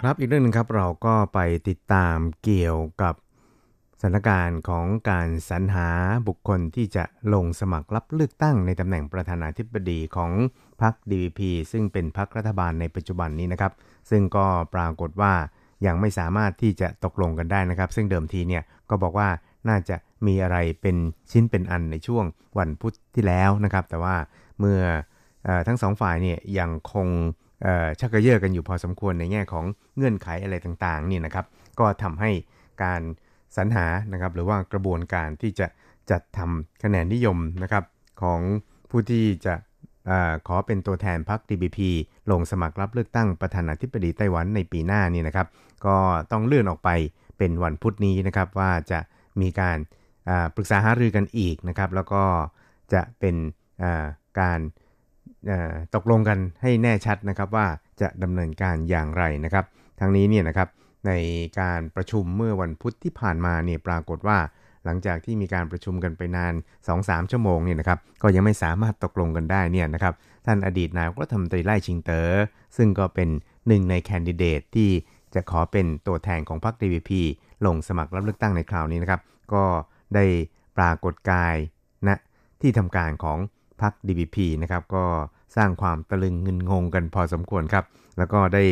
[0.02, 3.16] ครับอีกเรื่องนึงครับเราก็ไปติดตามเกี่ยวกับ
[4.02, 5.90] สถานการณ์ของการสรรหา
[6.28, 7.04] บุคคลที่จะ
[7.34, 10.32] ลงสมัครรับเลือกตั้งในตำแหน่งประธานาธิบดีของ
[10.82, 11.40] พรรค DVP
[11.72, 13.74] ซึ่งเป็นพรรครัฐบาลในปัจจุบันนี้นะครับ
[14.10, 15.34] ซึ่งก็ปรากฏว่า
[15.86, 19.30] ยังไม่สามารถที่จะตกลงกันได้นะครับ ซึ่งเดิมทีเนี่ยก็บอกว่า
[19.70, 19.96] น่าจะ
[20.28, 20.98] มีอะไรเป็น
[21.32, 22.26] ชิ้นเป็นอันในช่วง
[22.60, 24.16] วันพุธที่แล้วนะครับ แต่ว่า
[24.60, 24.80] เมื่อ
[25.48, 27.08] อทั้งสองฝ่ายเนี่ยยังคง
[28.00, 29.66] ชักกระเยาะกันอยู่พอสมควรในแง่ของ
[29.96, 31.46] เงื่อนไขอะไรต่างๆนี่นะครับ
[31.80, 32.32] ก็ทำให้
[32.84, 33.02] การ
[33.58, 35.68] สรรหานะครับ หรือว่ากระบวนการที่จะ
[36.12, 37.84] จัดทำคะแนนนิยมนะครับ
[38.22, 38.40] ของ
[38.90, 39.54] ผู้ที่จะ
[40.10, 40.14] อ
[40.48, 41.80] ขอเป็นตัวแทนพรรค DBP
[42.32, 45.48] ลงสมัครรับเลือกตั้งประธานาธิบดีไต้หวันในปีหน้านี่นะครับ
[45.86, 45.96] ก็
[46.32, 46.90] ต้องเลื่อนออกไป
[47.38, 49.00] เป็นวันพุธนี้นะครับว่าจะ
[49.42, 49.78] มีการ
[50.56, 52.24] ปรึกษาหารือกันอีกนะครับ แล้วก็
[52.94, 53.36] จะเป็น
[54.40, 54.60] การ
[55.96, 57.68] ตกลงกันให้แน่ชัดนะครับว่า
[58.02, 59.66] จะดำเนินการอย่างไรนะครับ
[60.00, 60.70] ทั้งนี้เนี่ยนะครับ
[61.08, 61.12] ใน
[61.60, 64.38] การประชุมเมื่อวันพุธที่ผ่านมาเนี่ยปรากฏว่า
[64.86, 66.54] หลังจากที่มีการประชุมกันไปนาน
[66.92, 70.14] 2-3 ชั่วโมงเนี่ยนะครับก็ยังไม่สามารถตกลงกันได้เนี่ยนะครับ
[70.46, 72.32] ท่านอดีตนายกรัฐมนตรีไล่ชิงเตอ๋อ
[72.78, 73.30] ซึ่งก็เป็น
[73.68, 74.90] หนึ่งในแคนดิเดตที่
[75.36, 77.12] จะขอเป็นตัวแทนของพรรค DVP
[77.66, 79.22] ลงสมัครรับเลือกตั้งในคราวนี้นะครับ
[79.54, 79.64] ก็
[80.16, 80.26] ได้
[80.78, 81.56] ปรากฏกาย
[82.08, 82.16] ณนะ
[82.62, 83.38] ที่ทำการของ
[83.82, 85.06] พรรค DVP นะครับ ก็
[85.56, 87.86] สร้างความตะลึงเงินงงกันพอสมควรครับ
[88.18, 88.64] แล้วก็ได้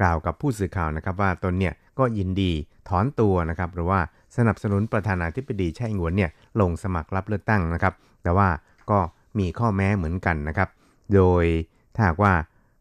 [0.00, 2.52] กล่าวกับผู้สื่อข่าวนะครับว่าตนเนี่ยก็ยินดี
[2.88, 4.00] ถอนตัวนะครับหรือว่า
[4.36, 6.30] สนับสนุนประธานาธิบดีไช่หงวนเนี่ย
[6.60, 8.48] ลงสมัครรับเลือกตั้งนะครับ แต่ว่า
[8.90, 8.98] ก็
[9.38, 10.68] มีข้อแม้เหมือนกันนะครับ
[11.14, 11.44] โดย
[11.94, 12.32] ถ้าว่า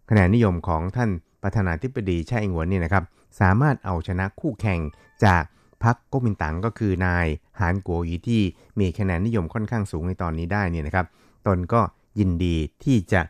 [0.09, 1.09] คะแนนนิยมของท่าน
[1.43, 3.03] ประธานาธิบดีไช่หงวนเนี่ยนะครับ
[3.39, 4.79] สามารถเอาชนะคู่แข่ง
[5.25, 5.43] จาก
[5.83, 7.27] พรรคก๊กมินตั๋งก็คือนาย
[7.59, 8.43] หานกัวยีที่
[8.79, 11.05] มีคะแนนนิยมค่อนข้างสูงในตอนนี้ได้เนี่ยนะครับ
[11.47, 11.81] ตนก็
[12.19, 13.21] ยินดีที่จะ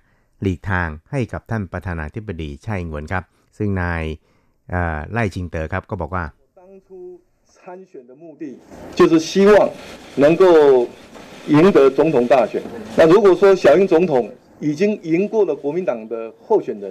[0.42, 3.24] หลีกทางให้กับท่านประธานาธิบดีไช่หงวนครับ
[3.57, 4.03] ซึ่งนาย
[5.13, 6.25] ไล่ชิงเตอครับก็บอกว่า
[6.61, 6.89] 当初
[7.49, 7.59] 参
[7.91, 8.43] 选的目的
[8.99, 9.53] 就是希望
[10.25, 10.45] 能够
[11.55, 12.55] 赢得总统大选。
[12.99, 14.13] 那如果说小英总统
[14.67, 16.15] 已经赢过了国民党的
[16.45, 16.85] 候选人，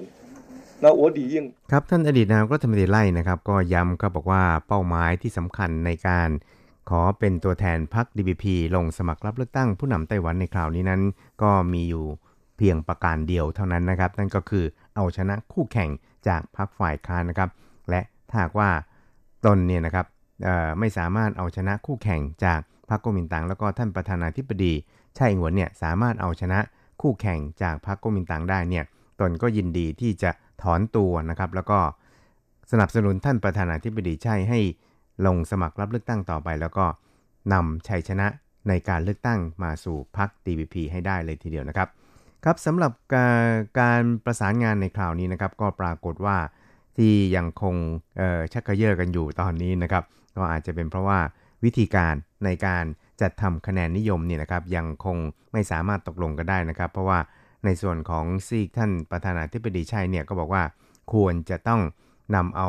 [0.84, 1.36] 那我理应
[1.72, 6.30] ครับท่านอดีตนายกรัฐมนตรีไล่นะครับ ก็ย้ำครับบอกว่าเป้าหมายที่สำคัญในการ
[6.90, 8.44] ขอเป็นตัวแทนพรรค DPP
[8.76, 11.02] ลงสมัครรับเลือกตั้งผู้นำไต้หวันในคราวนี้นั้น
[11.42, 12.06] ก็มีอยู่
[12.61, 14.65] เพียงประการเดียวเท่านั้นนะครับ นั่นก็คือ
[14.97, 15.91] เอาชนะคู่แข่ง
[16.29, 17.51] จากพรรคฝ่ายค้านนะครับ
[17.91, 18.01] และ
[18.31, 18.71] ถ้าว่า
[19.47, 20.07] ตนเนี่ยนะครับ
[20.79, 24.73] ไม่สามารถเอาชนะคู่แข่งจากพรรคก๊กมินตั๋งแล้วก็ท่านประธานาธิบดี
[25.15, 26.59] ไช่อิงหวนเนี่ยสามารถเอาชนะ
[27.03, 28.85] คู่แข่งจากพรรคก๊กมินตั๋งได้เนี่ย
[29.21, 30.31] ตนก็ยินดีที่จะ
[30.63, 31.79] ถอนตัวนะครับ แล้วก็
[32.71, 34.61] สนับสนุนท่านประธานาธิบดีไช่ให้
[35.27, 36.87] ลงสมัครรับเลือกตั้งต่อไป แล้วก็
[37.53, 38.27] นำชัยชนะ
[38.69, 41.89] ในการเลือกตั้งมาสู่พรรค DPP ให้ได้เลยทีเดียวนะครับ
[42.45, 42.93] ครับสำหรับ
[43.81, 46.37] การประสานงานในคราวนี้นะครับ ก็ปรากฏว่า
[46.97, 47.77] ที่ยังคง
[48.53, 50.05] ชักกระเยาะกันอยู่ตอนนี้นะครับ
[50.37, 51.19] ก็อาจจะเป็นเพราะว่า
[51.65, 52.15] วิธีการ
[52.45, 52.85] ในการ
[53.21, 55.17] จัดทำคะแนนนิยมเนี่ยนะครับ ยังคง
[55.53, 57.19] ไม่สามารถตกลงกันได้นะครับ เพราะว่า
[57.65, 60.63] ในส่วนของซีกท่านประธานาธิบดีชัยเนี่ยก็บอกว่า
[61.13, 61.81] ควรจะต้อง
[62.35, 62.69] นำเอา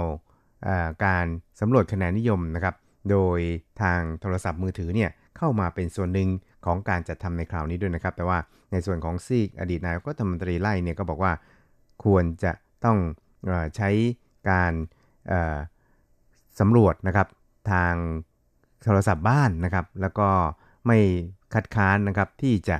[0.68, 1.26] อาการ
[1.60, 2.76] สำรวจคะแนนนิยมนะครับ
[3.12, 3.40] โดย
[3.82, 5.10] ทางโทรศัพท์มือถือเนี่ย
[5.42, 6.30] เข้ามาเป็นส่วนหนึ่ง
[6.66, 8.38] ของการจัดทำในคราวนี้ด้วยนะครับแต่ว่า
[8.72, 11.34] ในส่วนของซีกอดีตนายกรัฐมนตรีไล่เนี่ยก็บอกว่า
[12.04, 12.52] ควรจะ
[12.86, 12.98] ต้อง
[13.50, 13.90] อใช้
[14.50, 14.74] การ
[16.60, 17.28] สำรวจนะครับ
[17.72, 17.94] ทาง
[18.84, 20.30] โทรศัพท์บ้านนะครับ แล้วก็
[20.88, 20.98] ไม่
[21.54, 22.78] คัดค้านนะครับที่จะ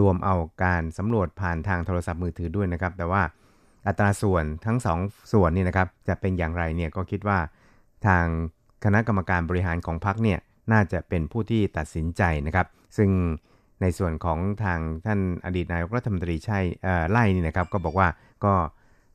[0.00, 0.34] รวมเอา
[0.64, 3.22] การสำรวจผ่านทางโทรศัพท์มือถือด้วยนะครับ แต่ว่า
[3.86, 7.38] อัตราส่วนทั้ง2ส่วนนี่นะครับจะเป็นอย่างไรเนี่ยก็คิดว่า
[8.06, 8.24] ทาง
[8.84, 10.38] คณะกรรมการบริหารของพรรคเนี่ย
[10.72, 12.66] น่าจะเป็นผู้ที่ตัดสินใจนะครับ
[12.96, 13.10] ซึ่ง
[13.82, 16.58] ในส่วนของทางท่านอดีตนายกรัฐมนตรีใช่
[17.10, 18.08] ไล่นี่นะครับ ก็บอกว่า
[18.44, 18.54] ก็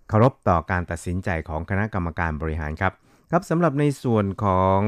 [0.09, 2.93] เคารพต่อการตัดสินใจของคณะกรรมการบริหารครับ
[3.31, 4.79] ครับสำหรับในส่วนของ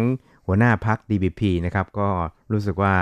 [0.48, 2.10] หัวหน้าพัก DBP นะครับก็
[2.52, 2.96] รู้สึกว่า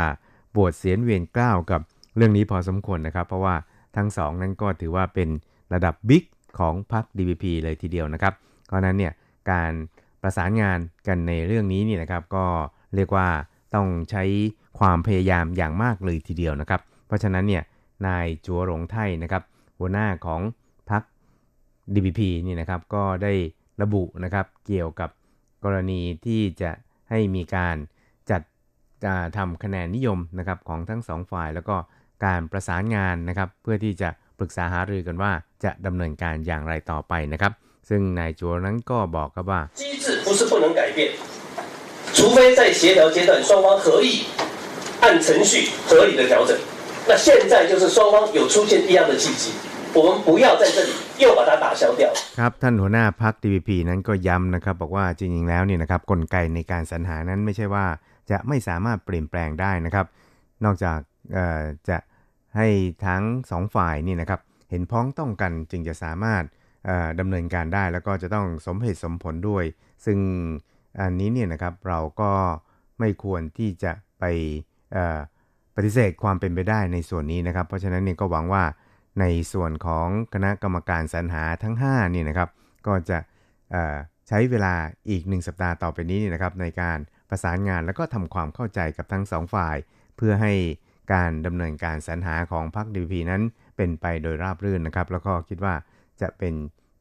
[0.56, 1.82] ปวดเสียนเวียนกล้าวกับ
[2.16, 3.56] เรื่องนี้พอสมควรนะครับ เพราะว่า
[3.96, 5.30] ทั้งสองนั้นก็ถือว่าเป็น
[5.74, 6.24] ระดับบิ๊ก
[6.60, 8.34] ของพรรค DPP เลยทีเดียวนะครับ
[8.68, 9.14] เพราะนั้นเนี่ย
[9.52, 9.72] การ
[10.22, 12.46] ประสานงานกันในเรื่องนี้นี่นะครับก็
[12.96, 13.28] เรียกว่า
[13.76, 14.24] ต้องใช้
[14.80, 17.64] ความพยายามอย่างมากเลยทีเดียวนะครับ เพราะฉะนั้นเนี่ย
[18.08, 19.44] นายจัวหลงไทยนะครับ
[19.80, 20.42] หัวหน้าของ
[20.90, 21.04] พรรค
[21.94, 23.34] DPP นี่นะครับก็ได้
[23.82, 25.10] ระบุนะครับเกี่ยวกับ
[25.64, 26.72] กรณีที่จะ
[27.10, 27.76] ให้มีการ
[28.32, 28.42] จัด
[29.38, 31.76] ทำคะแนนนิยมนะครับของทั้งสองฝ่าย แล้วก็
[32.26, 34.10] การประสานงานนะครับ เพื่อที่จะ
[34.40, 35.32] ปรึกษาหารือกันว่า
[35.64, 37.54] จะดำเนินการอย่างไรต่อไปนะครับ
[37.90, 39.62] ซึ่งนายจัวนั้นก็บอกกับว่า
[42.17, 44.27] 除非在协调阶段双方合意
[45.01, 46.57] 按程序合理的调整
[47.09, 49.53] 那现在就是双方有出现一样的契机
[49.95, 52.03] 我们不要在这里又把它打消掉
[52.41, 57.87] ครับท่านหัวหน้าพัก DPP นั้นก็ย้ำนะครับ บอกว่าจริงๆแล้วเนี่ยนะครับกลไกในการสรรหานั้นไม่ใช่ว่า
[58.31, 60.07] จะไม่สามารถเปลี่ยนแปลงได้นะครับ
[60.65, 60.99] นอกจาก
[61.89, 61.99] จะ
[62.57, 62.69] ให้
[63.07, 64.41] ทั้งสองฝ่ายนี่นะครับ
[64.71, 66.43] เห็นพ้องต้องกันจึงจะสามารถ
[67.21, 69.65] ดำเนินการได้ แล้วก็จะต้องสมเหตุสมผลด้วย
[70.07, 70.19] ซึ่ง
[71.02, 72.32] อันนี้เนี่ยนะครับเราก็
[73.00, 74.24] ไม่ควรที่จะไป
[75.76, 78.64] ปฏิเสธความเป็นไปได้ในส่วนนี้นะครับ เพราะฉะนั้นเนี่ยก็หวังว่า
[79.20, 82.50] ในส่วนของคณะกรรมการสรรหาทั้ง5นี่นะครับ
[82.88, 83.18] ก็จะ
[84.28, 84.74] ใช้เวลา
[85.10, 86.98] อีก 1 สัปดาห์ต่อไปนี้นี่นะครับในการ
[87.30, 89.76] ประสานงานแล้วก็ทำความเข้าใจกับทั้งสองฝ่าย
[90.18, 90.54] เพื่อให้
[91.14, 93.42] การดำเนินการสรรหาของพรรคดีพีนั้น
[93.78, 95.76] เป็นไปโดยราบรื่นนะครับ แล้วก็คิดว่า
[96.22, 96.54] จะเป็น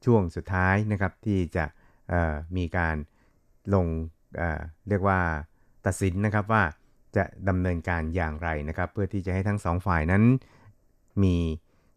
[0.05, 1.65] ช่วงสุดท้ายนะครับที่จะ
[2.57, 2.97] มีการ
[3.75, 3.87] ลง
[4.37, 5.19] เเรียกว่า
[5.87, 6.63] ตัดสินนะครับว่า
[7.17, 10.23] จะดำเนินการอย่างไรนะครับ เพื่อที่จะให้ทั้งสองฝ่ายนั้น
[11.23, 11.37] มี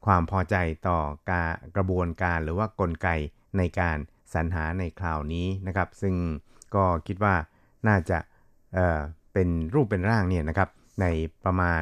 [0.05, 0.55] ความพอใจ
[0.87, 0.99] ต่อ
[1.31, 3.07] การกระบวนการหรือว่ากลไก
[3.57, 3.97] ในการ
[4.33, 6.15] สรรหาในคราวนี้นะครับ ซึ่ง
[6.75, 7.35] ก็คิดว่า
[7.87, 8.19] น่าจะ
[8.73, 10.69] เเป็นรูปเป็นร่างเนี่ยนะครับ
[11.01, 11.05] ใน
[11.45, 11.81] ประมาณ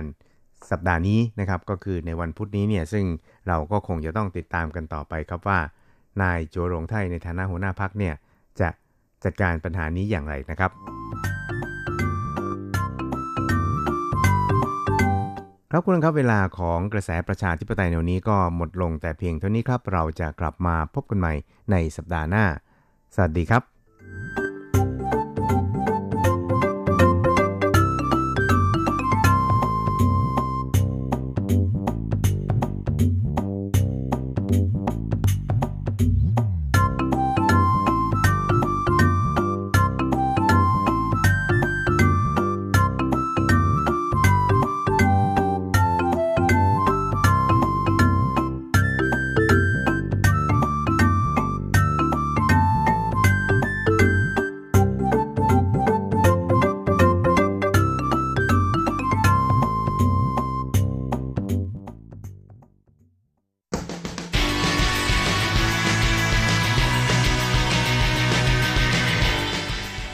[0.72, 3.06] สัปดาห์นี้นะครับ ก็คือในวันพุธนี้เนี่ยซึ่ง
[3.48, 5.60] เราก็คงจะต้องติดตามกันต่อไปครับว่า
[6.22, 8.16] นายโจหลงไทยในฐานะหัวหน้าพักเนี่ย
[8.62, 8.70] จะ
[9.26, 10.72] จัดการปัญหานี้อย่างไรนะครับ
[15.72, 21.34] ครับคุณครับเวลาของกระแสประชาธิปไตยในวันนี้ก็หมดลงแต่เพียงเท่านี้ครับ เราจะกลับมาพบกันใหม่
[21.72, 22.46] ในสัปดาห์หน้า
[23.16, 23.73] สวัสดีครับ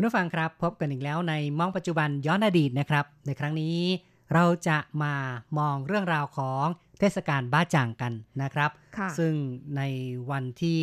[0.00, 3.76] คุณผู้ฟังครับพบกันอีกแล้วในมองปัจจุบันย้อนอดีตนะครับ ในครั้งนี้
[4.34, 5.14] เราจะมา
[5.58, 6.64] มองเรื่องราวของ
[6.98, 9.34] เทศกาลบ้าจ่างกันนะครับค่ะซึ่ง
[9.76, 9.82] ใน
[10.30, 10.80] วันที่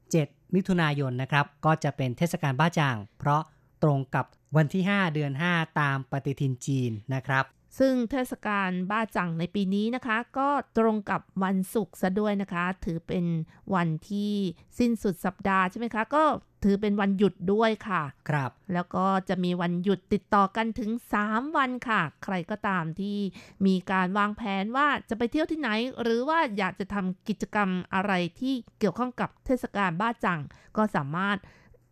[0.00, 3.42] 7 มิถุนายนนะครับ ก็จะเป็นเทศกาลบ้าจ่าง เพราะ
[3.82, 7.44] ตรงกับวันที่ 5 เดือน 5 ตามปฏิทินจีนนะครับ
[7.78, 10.48] ซึ่งเทศกาลบ้าจังในปีนี้นะคะ ก็
[10.78, 13.24] ตรงกับวันศุกร์ซะด้วยนะคะ ถือเป็น
[13.74, 14.32] วันที่
[14.78, 16.24] สิ้นสุดสัปดาห์ใช่ไหมคะ ก็
[16.64, 20.90] ถือเป็นวันหยุดด้วยค่ะ ครับ แล้วก็จะมีวันหยุดติดต่อกันถึง
[21.24, 23.16] 3 วันค่ะ ใครก็ตามที่
[23.66, 25.70] มีการวางแผนว่าจะไปเที่ยวที่ไหน
[26.02, 30.40] หรือว่าอยากจะทำกิจกรรมอะไรที่เกี่ยวข้องกับเทศกาลบ้าจัง
[30.76, 31.36] ก็สามารถ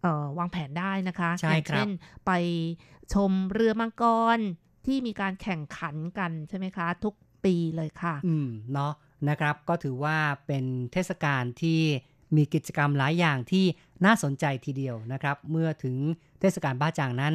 [0.03, 1.89] เอ่อวางแผนได้นะคะใช่อย่างครับเช่น
[2.27, 2.31] ไป
[3.15, 4.05] ชมเรือมังก
[4.37, 4.39] ร
[4.87, 7.15] ที่มีการแข่งขันกันใช่ไหมคะ ทุก
[7.45, 8.93] ปีเลยค่ะ อืมเนาะ
[9.29, 10.17] นะครับก็ถือว่า
[10.47, 11.81] เป็นเทศกาลที่
[12.37, 13.65] มีกิจกรรมหลายอย่างที่
[14.05, 15.97] น่าสนใจทีเดียวนะครับ เมื่อถึง
[16.41, 17.35] เทศกาลบ๊ะจ่างนั้น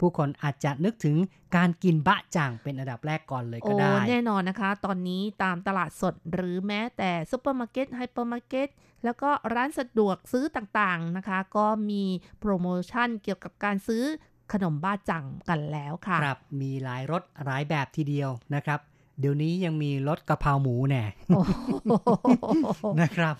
[0.00, 1.16] ผู้คนอาจจะนึกถึง
[1.56, 8.68] การกินบ๊ะจ่างเป็นอันดับแรกก่อนเลยก็ว่าได้ แน่นอนนะคะ ตอนนี้ตามตลาดสดหรือแม้แต่ซุปเปอร์มาร์เก็ตไฮเปอร์มาร์เก็ต
[9.04, 12.04] แล้วก็ร้านสะดวกซื้อต่างๆนะคะ ก็มี
[12.40, 14.04] โปรโมชั่นเกี่ยวกับการซื้อ
[14.52, 18.80] ขนมบ้าจังกันแล้วค่ะครับมีหลายรสหลายแบบทีเดียวนะครับ
[19.20, 23.34] เดี๋ยวนี้ยังมีรสกะเพราหมูแน่โอ้โหนะครับ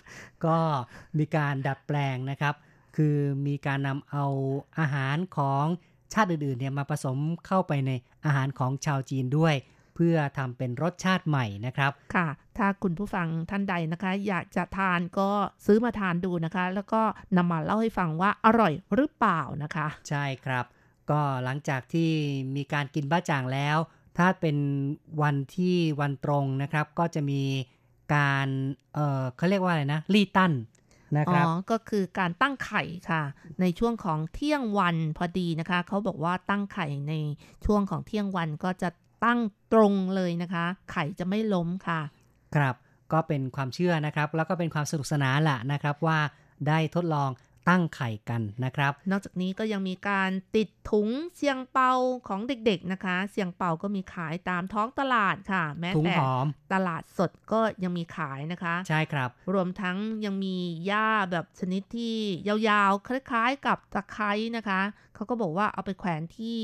[0.47, 0.59] ก็
[1.19, 2.55] มีการดัดแปลงนะครับ
[2.97, 4.25] คือมีการนำเอา
[4.79, 5.65] อาหารของ
[6.13, 7.91] ชาติอื่นๆเนี่ยมาผสมเข้าไปใน
[8.25, 9.55] อาหารของชาวจีนด้วย
[9.95, 12.29] เพื่อทำเป็นรสชาติใหม่นะครับ ค่ะ
[12.59, 15.31] ถ้าคุณผู้ฟังท่านใดนะคะ อยากจะทานก็
[15.67, 17.03] ซื้อมาทานดูนะคะ แล้วก็
[17.37, 20.65] นำมาเล่าให้ฟังว่าอร่อยหรือเปล่านะคะ ใช่ครับ
[21.11, 22.11] ก็หลังจากที่
[22.57, 23.79] มีการกินบ้าจ่างแล้ว
[24.19, 24.57] ถ้าเป็น
[25.23, 27.43] วันที่วันตรงนะครับ ก็จะมี
[28.15, 28.49] การ
[28.95, 30.53] เออเขาเรียกว่าอะไรนะรีตั้น
[31.19, 33.23] นะครับอ๋อก็คือการตั้งไข่ค่ะ
[33.61, 37.15] ในช่วงของเที่ยงวันพอดีนะคะเขาบอกว่าตั้งไข่ใน
[37.65, 38.89] ช่วงของเที่ยงวันก็จะ
[39.25, 39.41] ตั้ง
[39.73, 42.01] ตรงเลยนะคะ ไข่จะไม่ล้มค่ะ
[42.57, 42.75] ครับ
[43.13, 46.19] ก็เป็นความเชื่อนะครับ แล้วก็เป็นความสนุกสนานแหละนะครับว่า
[46.69, 47.31] ได้ทดลอง
[47.69, 51.93] ตั้งไข่กันนะครับ นอกจากนี้ก็ยังมีการติดถุงเสียงเปา
[52.29, 60.57] ของเด็กๆนะคะ เสียงเปาก็มีขายตามท้องตลาดค่ะ แม้ถุงแต่หอมตลาดสดก็ยังมีขายนะคะ ใช่ครับ รวมทั้งยังมี
[60.87, 62.17] หญ้าแบบชนิดที่
[62.69, 64.81] ยาวๆ คล้ายๆ กับตะไคร้นะคะ
[65.15, 66.59] เขาก็บอกว่าเอาไปแขวนที่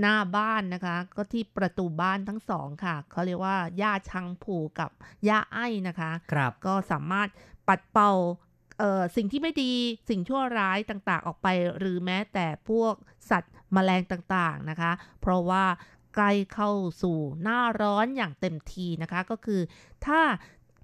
[0.00, 4.90] หน้าบ้านนะคะ ก็ที่ประตูบ้านทั้งสองค่ะ เขาเรียกว่าหญ้าชังผูกับ
[5.24, 7.28] หญ้าไอ้นะคะ ครับ ก็สามารถ
[7.68, 8.49] ปัดเป่าเอ่อ
[9.16, 9.72] สิ่งที่ไม่ดี
[10.08, 12.94] สิ่งชั่วร้ายต่างๆออกไป หรือแม้แต่พวก
[13.30, 15.64] สัตว์แมลงต่างๆนะคะ เพราะว่า
[16.14, 16.70] ใกล้เข้า
[17.02, 19.60] สู่หน้าร้อนอย่างเต็มทีนะคะ ก็คือ
[20.06, 20.20] ถ้า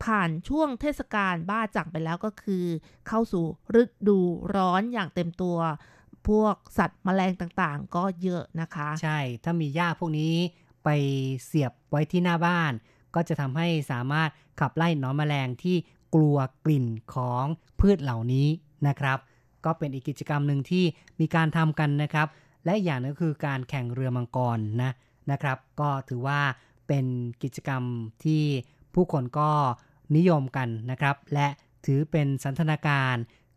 [0.04, 2.64] ผ่านช่วงเทศกาลบ้าจังไปแล้วก็คือ
[3.08, 3.44] เข้าสู่
[3.80, 4.18] ฤดู
[4.56, 5.58] ร้อนอย่างเต็มตัว
[6.28, 10.34] พวกสัตว์แมลงต่างๆ ก็เยอะนะคะ ใช่ถ้ามีหญ้าพวกนี้
[10.84, 10.88] ไป
[11.44, 12.72] เสียบไว้ที่หน้าบ้าน
[13.14, 14.30] ก็จะทำให้สามารถ
[14.60, 15.76] ขับไล่หนอนแมลงที่
[16.14, 17.44] กลัวกลิ่นของ
[17.80, 18.48] พืชเหล่านี้
[18.88, 19.18] นะครับ
[19.64, 20.84] ก็เป็นอีกกิจกรรมหนึ่งที่
[21.20, 22.28] มีการทำกันนะครับ
[22.64, 24.92] และอย่างหนึงก็คือการแข่งเรือมังกรนะ
[25.30, 26.40] นะครับ ก็ถือว่า
[26.88, 27.06] เป็น
[27.42, 27.82] กิจกรรม
[28.24, 28.42] ที่
[28.94, 29.50] ผู้คนก็
[30.16, 31.48] นิยมกันนะครับ และ
[31.86, 33.14] ถือเป็นสันทนาการ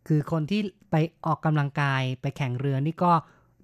[0.07, 0.95] คือคนที่ไป
[1.25, 3.13] ออกกำลังกายไปแข่งเรือนี่ก็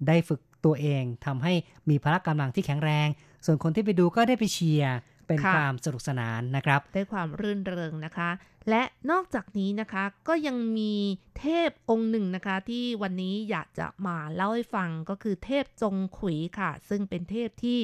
[0.08, 1.52] ได้ฝึกตัวเองทำให้
[1.88, 3.08] มีพละกำลังที่แข็งแรง
[3.44, 4.94] ส่วนคนที่ไปดูก็ได้ไปเชียร์
[5.26, 8.30] เป็นค่ะความสนุกสนานนะครับได้ความรื่นเริงนะคะ
[8.70, 10.94] และนอกจากนี้นะคะก็ยังมี
[11.38, 17.78] เทพองค์หนึ่งนะคะ ที่วันนี้อยากจะมาเล่าให้ฟังก็คือเทพจงขุยค่ะ ซึ่งเป็นเทพที่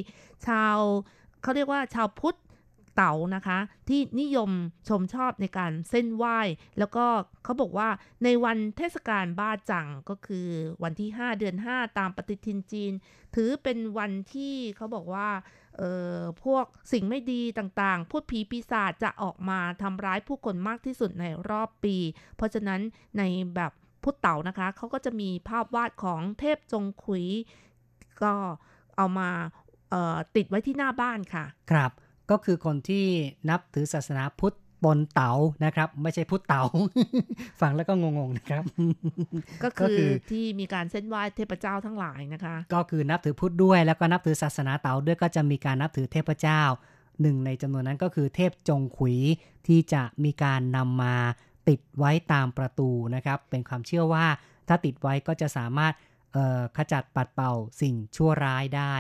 [0.47, 0.79] ชาว
[1.43, 2.39] เขาเรียกว่าชาวพุทธ
[2.97, 4.51] เต๋านะคะ ที่นิยม
[4.89, 6.39] ชมชอบในการเส้นไหว้
[6.79, 7.07] แล้วก็
[7.45, 7.89] เขาบอกว่า
[8.25, 10.49] ในวันเทศกาลบ้าจังก็คือ
[10.83, 12.93] วันที่ 5 เดือน 5 ตามปฏิทินจีน
[13.35, 15.62] ถือเป็นวันที่เขาบอกว่าเอ่อ
[16.45, 21.97] พวกสิ่งไม่ดีต่างๆ พูดผีปีศาจจะออกมาทำร้ายผู้คนมากที่สุดในรอบปี
[22.37, 22.81] เพราะฉะนั้น
[23.19, 23.23] ใน
[23.55, 27.27] แบบพุทธเต่านะคะ เขาก็จะมีภาพวาดของเทพจงขุย
[28.23, 28.33] ก็
[28.97, 29.31] เอามา
[29.93, 31.91] ออติดไว้ที่หน้าบ้านค่ะ ครับ
[32.31, 33.05] ก็คือคนที่
[33.49, 35.33] นับถือศาสนาพุทธ ปนเต๋า
[35.65, 36.63] นะครับ ไม่ใช่พุทธเต๋า
[37.61, 38.65] ฟังแล้วก็งงๆนะครับ
[39.63, 46.63] ก็ก็คืคืออที่มีการเส้นไหว้เทพเจ้าทั้งหลายนะคะ ก็คือนับถือพุทธด้วย แล้วก็นับถือศาสนาเต๋าด้วยก็จะมีการนับถือเทพเจ้า
[47.21, 49.17] หนึ่งในจำนวนนั้นก็คือเทพจงขุย
[49.67, 51.17] ที่จะมีการนำมา
[51.69, 54.27] ติดไว้ตามประตูนะครับ เป็นความเชื่อว่า
[54.69, 55.93] ถ้าติดไว้ก็จะสามารถ
[56.77, 58.95] ขจัดปัดเป่าสิ่งชั่วร้ายได้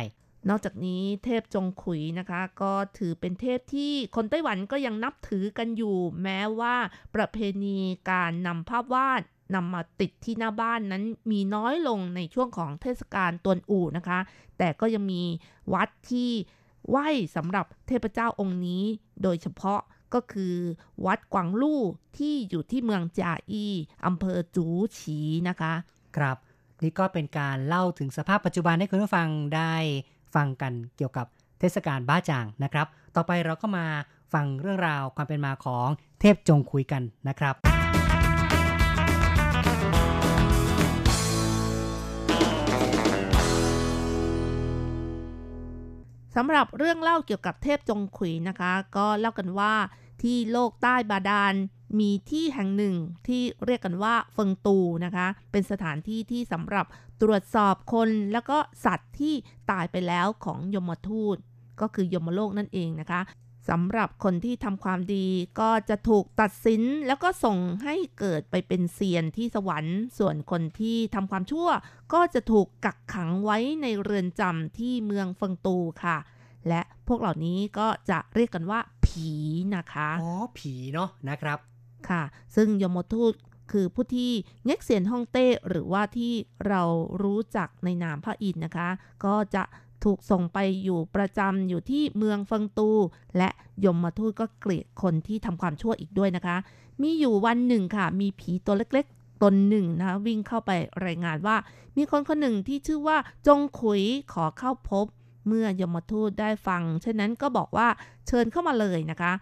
[0.49, 6.77] นอกจากนี้เทพจงขุยนะคะ ก็ถือเป็นเทพที่คนไต้หวันก็ยังนับถือกันอยู่ แม้ว่า
[7.15, 7.79] ประเพณี
[8.11, 9.23] การนำภาพวาด
[9.55, 14.19] นำมาติดที่หน้าบ้านนั้นมีน้อยลงในช่วงของเทศกาลตวนอู่นะคะ
[14.59, 15.23] แต่ก็ยังมี
[15.75, 16.31] วัดที่
[16.89, 18.85] ไหว้สำหรับเทพเจ้าองค์นี้
[19.23, 19.81] โดยเฉพาะ
[20.15, 20.55] ก็คือ
[21.07, 21.83] วัดกวางลู่
[22.19, 23.67] ที่อยู่ที่เมืองจาอี
[24.07, 24.67] อำเภอจู
[24.99, 25.19] ฉี
[25.49, 25.73] นะคะ
[26.17, 26.37] ครับ
[26.83, 29.75] นี่ก็เป็นการเล่าถึงสภาพปัจจุบันให้คุณผู้ฟังได้
[30.35, 31.27] ฟังกันเกี่ยวกับ
[31.61, 33.87] เทศกาลบ้าจางนะครับ ต่อไปเราก็มา
[34.33, 35.89] ฟังเรื่องราวความเป็นมาของ
[36.21, 37.55] เทพจงคุยกันนะครับ
[46.37, 49.75] สำหรับเรื่องเล่าเกี่ยวกับเทพจงขุยนะคะ ก็เล่ากันว่า
[50.23, 51.55] ที่โลกใต้บาดาล
[52.01, 52.95] มีที่แห่งหนึ่ง
[53.27, 56.87] ที่เรียกกันว่าเฟิงตูนะคะ เป็นสถานที่ที่สำหรับ
[57.23, 59.35] ตรวจสอบคนแล้วก็สัตว์ที่
[59.71, 61.37] ตายไปแล้วของยมทูต
[61.81, 63.21] ก็คือยมโลกนั่นเองนะคะ
[63.71, 65.27] สำหรับคนที่ทำความดี
[65.61, 71.69] ก็จะถูกตัดสินแล้วก็ส่งให้เกิดไปเป็นเซียนที่สวรรค์ ส่วนคนที่ทำความชั่ว
[72.13, 76.17] ก็จะถูกกักขังไว้ในเรือนจำที่เมืองเฟิงตูค่ะ
[76.69, 79.31] และพวกเหล่านี้ก็จะเรียกกันว่าผี
[79.77, 81.59] นะคะ อ๋อ ผีเนาะนะครับ
[82.11, 82.23] ค่ะ
[82.57, 83.33] ซึ่งยมทูต
[83.73, 84.33] คือผู้ที่
[84.65, 86.33] เง็กเซียนฮ่องเต้หรือว่าที่
[86.69, 86.83] เรา
[87.23, 88.89] รู้จักในนามพระอินทร์นะคะ
[89.25, 89.63] ก็จะ
[90.05, 92.91] ถูกส่งไปอยู่ประจำอยู่ที่เมืองเฟิงตู
[93.37, 93.49] และ
[93.85, 96.57] ยมมาทูตก็เกลียดคนที่ทำความชั่วอีกด้วยนะคะ
[97.03, 100.71] มีอยู่วันหนึ่งค่ะ มีผีตัวเล็กๆตนหนึ่งนะคะวิ่งเข้าไป
[101.07, 101.57] รายงานว่า
[101.97, 105.07] มีคนคนหนึ่งที่ชื่อว่าจงขุยขอเข้าพบ
[105.47, 107.89] เมื่อยมทูตได้ฟังเช่นนั้นก็บอกว่า
[108.27, 109.33] เชิญเข้ามาเลยนะคะ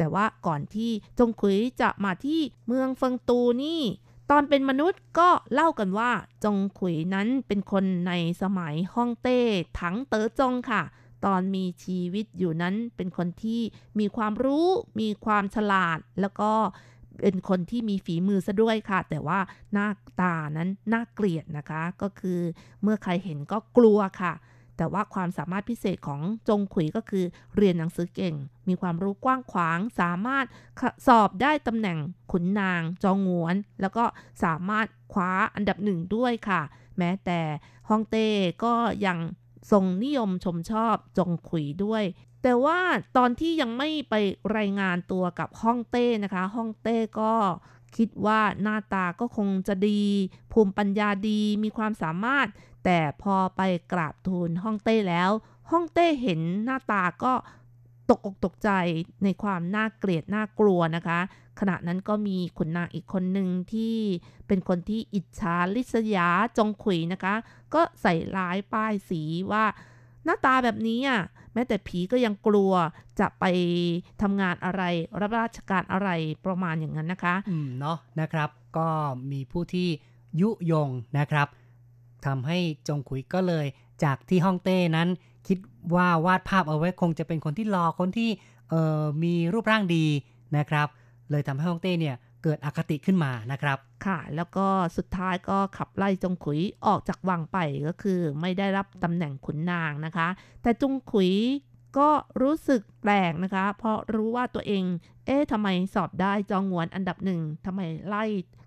[0.00, 3.82] แต่ว่าก่อนที่จงขุยจะมาที่เมืองเฟิงตูนี่
[4.30, 6.10] ตอนเป็นมนุษย์ก็เล่ากันว่า
[6.44, 9.40] จงขุยนั้นเป็นคนในสมัยฮ่องเต้
[9.80, 10.82] ถังเต๋อจงค่ะ
[11.24, 13.60] ตอนมีชีวิตอยู่นั้นเป็นคนที่
[13.98, 14.66] มีความรู้
[15.00, 16.52] มีความฉลาดแล้วก็
[17.22, 19.38] เป็นคนที่มีฝีมือซะด้วยค่ะ แต่ว่า
[19.72, 19.88] หน้า
[20.20, 22.40] ตานั้นน่าเกลียดนะคะ ก็คือ
[22.82, 24.32] เมื่อใครเห็นก็กลัวค่ะ
[24.80, 27.24] แต่ว่าความสามารถพิเศษของจงขุยก็คือ
[27.56, 28.34] เรียนหนังสือเก่ง
[28.68, 30.46] มีความรู้กว้างขวาง สามารถ
[31.06, 31.98] สอบได้ตำแหน่ง
[32.32, 34.04] ขุนนาง จองงวน แล้วก็
[34.44, 36.62] สามารถคว้าอันดับหนึ่งด้วยค่ะ
[36.98, 37.40] แม้แต่
[37.88, 38.28] ฮองเต้
[38.64, 38.74] ก็
[39.06, 39.18] ยัง
[39.70, 42.04] ทรงนิยมชมชอบจงขุยด้วย
[42.42, 42.78] แต่ว่า
[43.16, 44.14] ตอนที่ยังไม่ไป
[44.56, 47.32] รายงานตัวกับฮ่องเต้นะคะฮ่องเต้ก็
[47.96, 50.00] คิดว่าหน้าตาก็คงจะดี
[50.52, 52.46] ภูมิปัญญาดีมีความสามารถ
[52.84, 53.60] แต่พอไป
[53.92, 55.30] กราบทูลฮ่องเต้แล้ว
[55.70, 57.32] ฮ่องเต้เห็นหน้าตาก็
[58.10, 58.70] ตกอกตกใจ
[59.24, 61.20] ในความน่าเกลียดน่ากลัวนะคะ
[61.60, 63.96] ขณะนั้นก็มีขุนนางอีกคนหนึ่งที่
[64.46, 66.28] เป็นคนที่อิจฉาลิษยา
[66.58, 67.34] จงขุยนะคะ
[67.74, 69.22] ก็ใส่ร้ายป้ายสี
[69.52, 69.64] ว่า
[70.24, 71.20] หน้าตาแบบนี้อะ
[71.54, 72.72] แม้แต่ผีก็ยังกลัว
[73.20, 73.44] จะไป
[74.22, 74.82] ทำงานอะไร
[75.20, 76.08] รับราชการอะไร
[76.46, 78.88] ประมาณอย่างนั้นนะคะ อืมเนาะนะครับ ก็
[79.32, 79.88] มีผู้ที่
[80.40, 81.48] ยุยงนะครับ
[82.26, 82.58] ทำให้
[82.88, 83.66] จงขุยก็เลย
[84.04, 85.08] จากที่ฮ่องเต้นั้น
[85.48, 85.58] คิด
[85.94, 88.30] ว่าวาดภาพเอาไว้คงจะเป็นคนที่รอคนที่
[89.22, 90.06] มีรูปร่างดี
[90.56, 90.88] นะครับ
[91.30, 94.66] เลยทำให้ฮ่องเต้เนี่ยเกิดอคติขึ้นมานะครับ ค่ะ แล้วก็
[94.96, 100.28] สุดท้ายก็ขับไล่จงขุยออกจากวังไปก็คือไม่ได้รับตำแหน่งขุนนางนะคะ
[100.62, 101.32] แต่จงขุย
[101.98, 102.10] ก็
[102.42, 104.84] รู้สึกแปลกนะคะ เพราะรู้ว่าตัวเอง
[105.26, 108.24] เอ๊ะทำไมสอบได้จองหวนอันดับหนึ่งทำไมไล่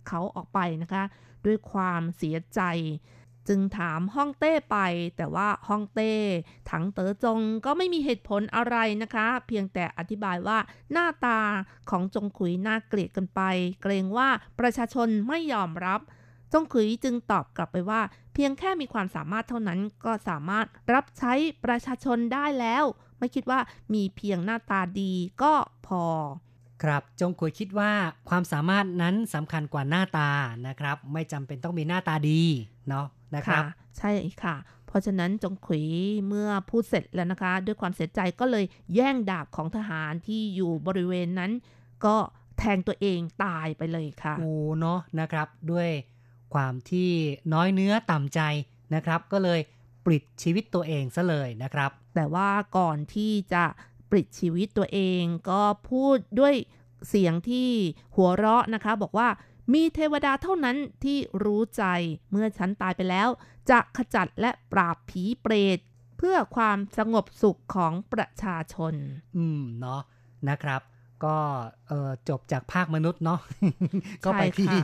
[0.07, 1.03] เขาออกไปนะคะ
[1.45, 2.61] ด้วยความเสียใจ
[3.47, 4.77] จึงถามฮ่องเต้ไป
[5.17, 6.13] แต่ว่าฮ่องเต้
[6.69, 10.57] ถังเต๋อจงก็ไม่มีเหตุผลอะไรนะคะ เพียงแต่อธิบายว่า
[10.91, 11.39] หน้าตา
[11.89, 13.41] ของจงขุยน่าเกลียดกันไป
[13.81, 14.29] เกรงว่า
[14.59, 16.01] ประชาชนไม่ยอมรับ
[16.53, 18.01] จงขุยจึงตอบกลับไปว่า
[18.33, 21.33] เพียงแค่มีความสามารถเท่านั้นก็สามารถรับใช้
[21.65, 22.83] ประชาชนได้แล้ว
[23.19, 23.59] ไม่คิดว่า
[23.93, 25.13] มีเพียงหน้าตาดี
[25.43, 25.53] ก็
[25.87, 26.03] พอ
[26.83, 27.91] ครับจงคุยคิดว่า
[28.29, 30.29] ความสามารถนั้นสำคัญกว่าหน้าตา
[30.67, 32.41] นะครับ ไม่จำเป็นต้องมีหน้าตาดี
[32.89, 33.05] เนาะ
[33.36, 33.63] นะครับ
[33.97, 34.11] ใช่
[34.43, 34.55] ค่ะ
[34.88, 35.86] เพราะฉะนั้นจงขุย
[36.27, 38.65] เมื่อพูดเสร็จแล้วนะคะ ด้วยความเสียใจก็เลย
[38.95, 41.51] แย่งดาบของทหารที่อยู่บริเวณนั้น
[42.05, 42.15] ก็
[42.57, 45.89] แทงตัวเองตายไปเลยค่ะโอ้เนาะนะครับด้วย
[46.53, 47.09] ความที่
[47.53, 48.41] น้อยเนื้อต่ำใจ
[48.95, 49.59] นะครับ ก็เลย
[50.05, 53.63] ปลิดชีวิตตัวเองซะเลยนะครับ แต่ว่าก่อนที่จะ
[54.09, 56.55] ปลิดชีวิตตัวเองก็พูดด้วย
[57.09, 57.69] เสียงที่
[58.15, 59.27] หัวเราะนะคะ บอกว่า
[59.74, 61.84] มีเทวดาเท่านั้นที่รู้ใจ
[62.32, 63.30] เมื่อฉันตายไปแล้ว
[63.70, 65.80] จะขจัดและปราบผีเปรต
[66.18, 68.93] เพื่อความสงบสุขของประชาชน
[69.38, 70.01] อืมเนาะ
[70.49, 70.82] นะครับ
[71.26, 71.38] ก็
[71.88, 73.39] เออจบจากภาคมนุษย์เนาะ
[74.26, 74.76] ก็ไปที่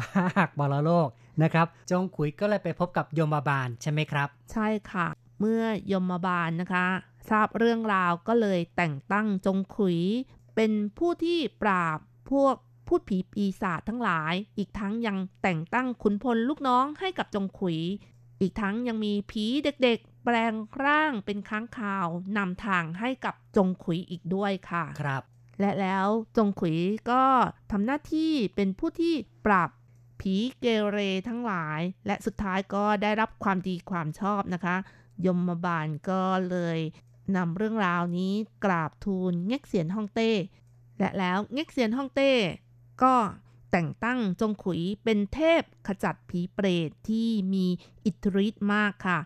[0.00, 1.08] ภาคบรโลก
[1.42, 5.06] นะครับ จงขุยก็เลยไปพบกับยมบาลใช่ไหมครับ ใช่ค่ะ
[5.40, 6.86] เมื่อยมบาลนะคะ
[7.30, 9.98] ทราบเรื่องราวก็เลยแต่งตั้งจงขุย
[10.54, 11.98] เป็นผู้ที่ปราบ
[12.30, 12.54] พวก
[12.88, 17.78] พูดผีปีศาจทั้งหลาย อีกทั้งยังแต่งตั้งขุนพลลูกน้องให้กับจงขุย
[18.40, 20.52] อีกทั้งยังมีผีเด็กๆ แปลง
[20.84, 25.22] ร่างเป็นค้างคาวนำทางให้กับจงขุยอีกด้วยค่ะ ครับ
[25.60, 26.76] และแล้วจงขุย
[27.10, 27.22] ก็
[27.70, 29.14] ทำหน้าที่เป็นผู้ที่
[29.46, 29.70] ปราบ
[30.20, 34.76] ผีเกเรทั้งหลาย และสุดท้ายก็ได้รับความดีความชอบนะคะ
[35.26, 36.78] ยมบาลก็เลย
[37.36, 38.32] นำเรื่องราวนี้
[38.64, 40.30] กราบทูลเง็กเสียนฮ่องเต้
[40.98, 42.32] และแล้วเง็กเสียนฮ่องเต้
[43.02, 43.14] ก็
[43.72, 47.66] แต่งตั้งจงขุยเป็นเทพขจัดผีเปรตที่มี
[48.04, 49.18] อิทธิฤทธิ์มากค่ะ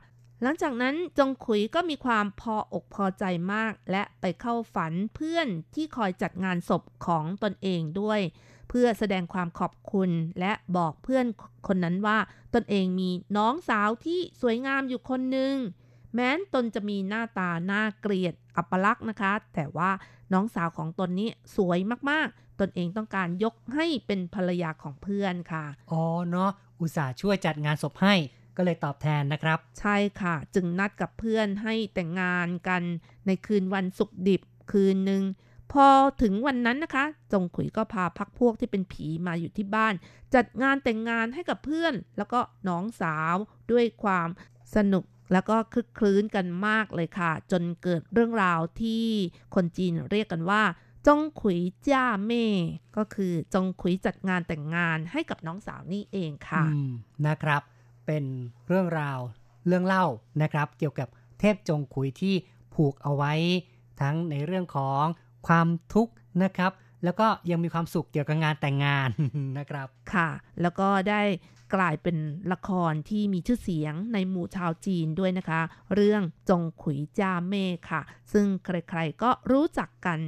[0.42, 8.20] หลังจากนั้นจงขุยก็มีความพออกพอใจมาก และไปเข้าฝันเพื่อนที่คอยจัดงานศพของตนเองด้วย
[8.68, 10.10] เพื่อแสดงความขอบคุณ
[10.40, 11.26] และบอกเพื่อน
[11.68, 12.18] คนนั้นว่า
[12.54, 15.54] ตนเองมีน้องสาวที่สวยงามอยู่คนหนึ่ง
[16.14, 19.90] แม้นตนจะมีหน้าตาน่าเกลียดอัปลักษณ์นะคะ แต่ว่า
[20.32, 21.78] น้องสาวของตนนี้สวย
[22.10, 26.50] มากๆ ตนเองต้องการยกให้เป็นภรรยาของเพื่อนค่ะ อ๋อเนาะ
[26.80, 28.14] อุตส่าห์ช่วยจัดงานศพให้
[28.56, 32.82] ก็เลยตอบแทนนะครับ ใช่ค่ะ จึงนัดกับเพื่อนให้แต่งงานกัน
[33.26, 34.42] ในคืนวันศุกร์ดิบ
[34.72, 35.22] คืนหนึ่ง
[35.72, 35.86] พอ
[36.22, 39.94] ถึงวันนั้นนะคะ จงขุยก็พาพักพวกที่เป็นผีมาอยู่ที่บ้าน
[40.34, 43.36] จัดงานแต่งงานให้กับเพื่อน แล้วก็น้องสาว
[43.72, 44.28] ด้วยความ
[44.76, 49.06] สนุกแล้วก็คลึกคลื้นกันมากเลยค่ะ จนเกิดเรื่องราวที่
[49.54, 50.62] คนจีนเรียกกันว่า
[51.06, 52.46] จงขุยจ้าเม่
[52.96, 56.90] ก็คือจงขุยจัดงานแต่งงานให้กับน้องสาวนี่เองค่ะอืม
[57.26, 57.62] นะครับ
[58.06, 58.24] เป็น
[58.68, 59.18] เรื่องราว
[59.66, 60.04] เรื่องเล่า
[60.42, 61.08] นะครับ เกี่ยวกับ
[61.40, 62.34] เทพจงขุยที่
[62.74, 63.32] ผูกเอาไว้
[64.00, 65.04] ทั้งในเรื่องของ
[65.46, 66.72] ความทุกข์นะครับ
[67.04, 69.08] แล้วก็ยังมีความสุขเกี่ยวกับงานแต่งงาน
[69.58, 70.28] นะครับค่ะ
[70.60, 71.22] แล้วก็ได้
[71.74, 72.16] กลายเป็น
[72.52, 75.60] ละครที่มีชื่อเสียงในหมู่ชาวจีนด้วยนะคะ
[75.94, 80.20] เรื่องจงขุยจาเม่ค่ะ ซึ่งใครๆก็รู้จักกัน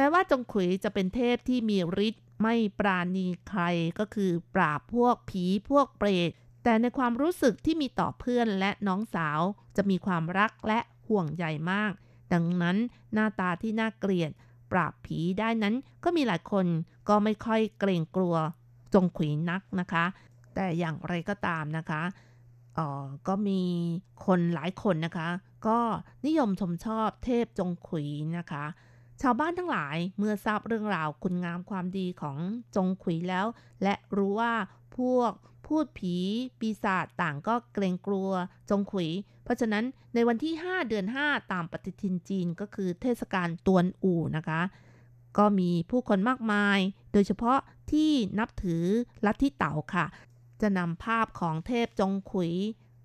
[0.00, 3.62] แม้ว่าจงขุยจะเป็นเทพที่มีฤทธิ์ไม่ปราณีใคร
[3.98, 6.30] ก็คือปราบพวกผีพวกเปรต
[6.64, 9.40] แต่ในความรู้สึกที่มีต่อเพื่อนและน้องสาว
[9.76, 11.92] จะมีความรักและห่วงใยมาก
[12.32, 12.76] ดังนั้น
[13.12, 14.30] หน้าตาที่น่าเกลียด
[14.72, 15.74] ปราบผีได้นั้น
[16.04, 16.66] ก็มีหลายคน
[17.08, 18.36] ก็ไม่ค่อยเกรงกลัว
[18.94, 20.04] จงขุยนักนะคะ
[20.54, 22.02] แต่อย่างไรก็ตามนะคะ
[22.78, 23.60] ออก็มี
[24.26, 25.28] คนหลายคนนะคะ
[25.66, 25.78] ก็
[26.26, 28.06] นิยมชมชอบเทพจงขุย
[28.38, 28.64] นะคะ
[29.22, 32.38] ชาวบ้านทั้งหลายเมื่อทราบเรื่องราวคุณงามความดีของ
[32.76, 33.46] จงขุยแล้ว
[33.82, 34.54] และรู้ว่า
[34.96, 35.32] พวก
[35.66, 36.16] พูดผี
[36.58, 38.30] ปีศาจต่างก็เกรงกลัว
[38.70, 39.08] จงขุย
[39.44, 44.60] เพราะฉะนั้นในวันที่ 5 เดือน 5 ตามปฏิทินจีนก็คือเทศกาลตวนอู่นะคะ
[45.38, 46.78] ก็มีผู้คนมากมาย
[47.12, 47.58] โดยเฉพาะ
[47.92, 48.84] ที่นับถือ
[49.26, 50.06] ลัทธิเต๋าค่ะ
[50.60, 52.52] จะนำภาพของเทพจงขุย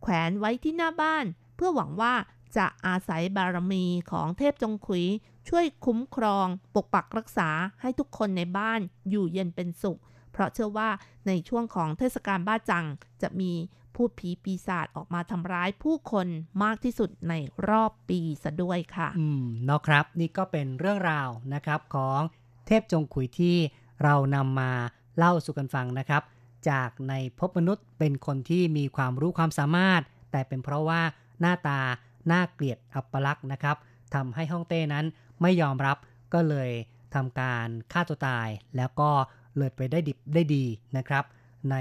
[0.01, 2.14] แขวนไว้ที่หน้าบ้าน เพื่อหวังว่า
[2.57, 5.05] จะอาศัยบารมีของเทพจงขุย
[5.49, 7.49] ช่วยคุ้มครอง ปกปักรักษา
[7.81, 8.79] ให้ทุกคนในบ้าน
[9.09, 9.99] อยู่เย็นเป็นสุข
[10.31, 10.89] เพราะเชื่อว่า
[11.27, 12.85] ในช่วงของเทศกาลบ้าจัง
[13.21, 13.51] จะมี
[13.95, 16.27] พูดผีปีศาจออกมาทำร้ายผู้คน
[16.63, 17.33] มากที่สุดใน
[17.69, 22.19] รอบปีซะด้วยค่ะ อืมเนาะครับ นี่ก็เป็นเรื่องราวนะครับของ
[22.67, 23.57] เทพจงขุยที่
[24.03, 24.71] เรานำมา
[25.17, 26.23] เล่าสู่กันฟังนะครับ
[26.69, 31.01] จากในภพมนุษย์เป็นคนที่มีความรู้ความสามารถ แต่เป็นเพราะว่า
[31.41, 31.79] หน้าตา
[32.27, 33.77] หน่าเกลียดอัปลักษณ์นะครับ
[34.13, 35.05] ทำให้ฮ่องเต้นั้น
[35.41, 35.97] ไม่ยอมรับ
[36.34, 36.69] ก็เลย
[37.13, 39.11] ทำการฆ่าตัวตาย แล้วก็
[39.57, 40.65] เลยไปได้ดิบได้ดี
[40.97, 41.23] นะครับ
[41.71, 41.75] ใน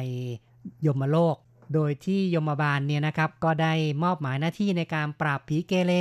[0.87, 1.37] ยมโลก
[1.75, 5.93] โดยที่ยมบาลเนี่ยนะครับก็ได้มอบหมายหน้าที่ในการปราบผีเกเร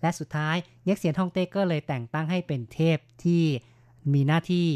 [0.00, 3.44] และสุดท้ายเย็กเซียนฮ่องเต้ก็เลยแต่งตั้งให้เป็นเทพที่
[4.12, 4.68] มีหน้าที่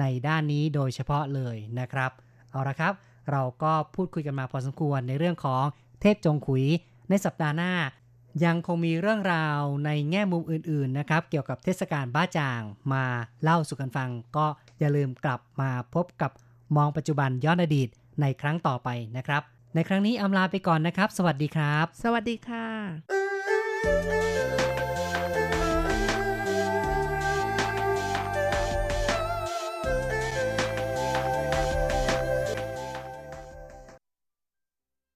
[0.00, 2.10] ในด้านนี้โดยเฉพาะเลยนะครับ
[2.50, 2.94] เอาละครับ
[3.30, 5.64] เราก็พูดคุยกันมาพอสมควรในเรื่องของ
[6.00, 6.64] เทพจงขุย
[7.08, 7.72] ในสัปดาห์หน้า
[8.44, 12.62] ยังคงมีเรื่องราวในแง่มุมอื่นๆนะครับ เกี่ยวกับเทศกาลบ้าจาง
[12.92, 13.04] มา
[13.42, 14.46] เล่าสู่กันฟัง ก็
[14.78, 16.30] อย่าลืมกลับมาพบกับ
[16.76, 17.88] มองปัจจุบันย้อนอดีต
[18.20, 19.42] ในครั้งต่อไปนะครับ
[19.74, 22.66] ในครั้งนี้อำลาไปก่อนนะครับ สวัสดีครับ สวัสดีค่ะ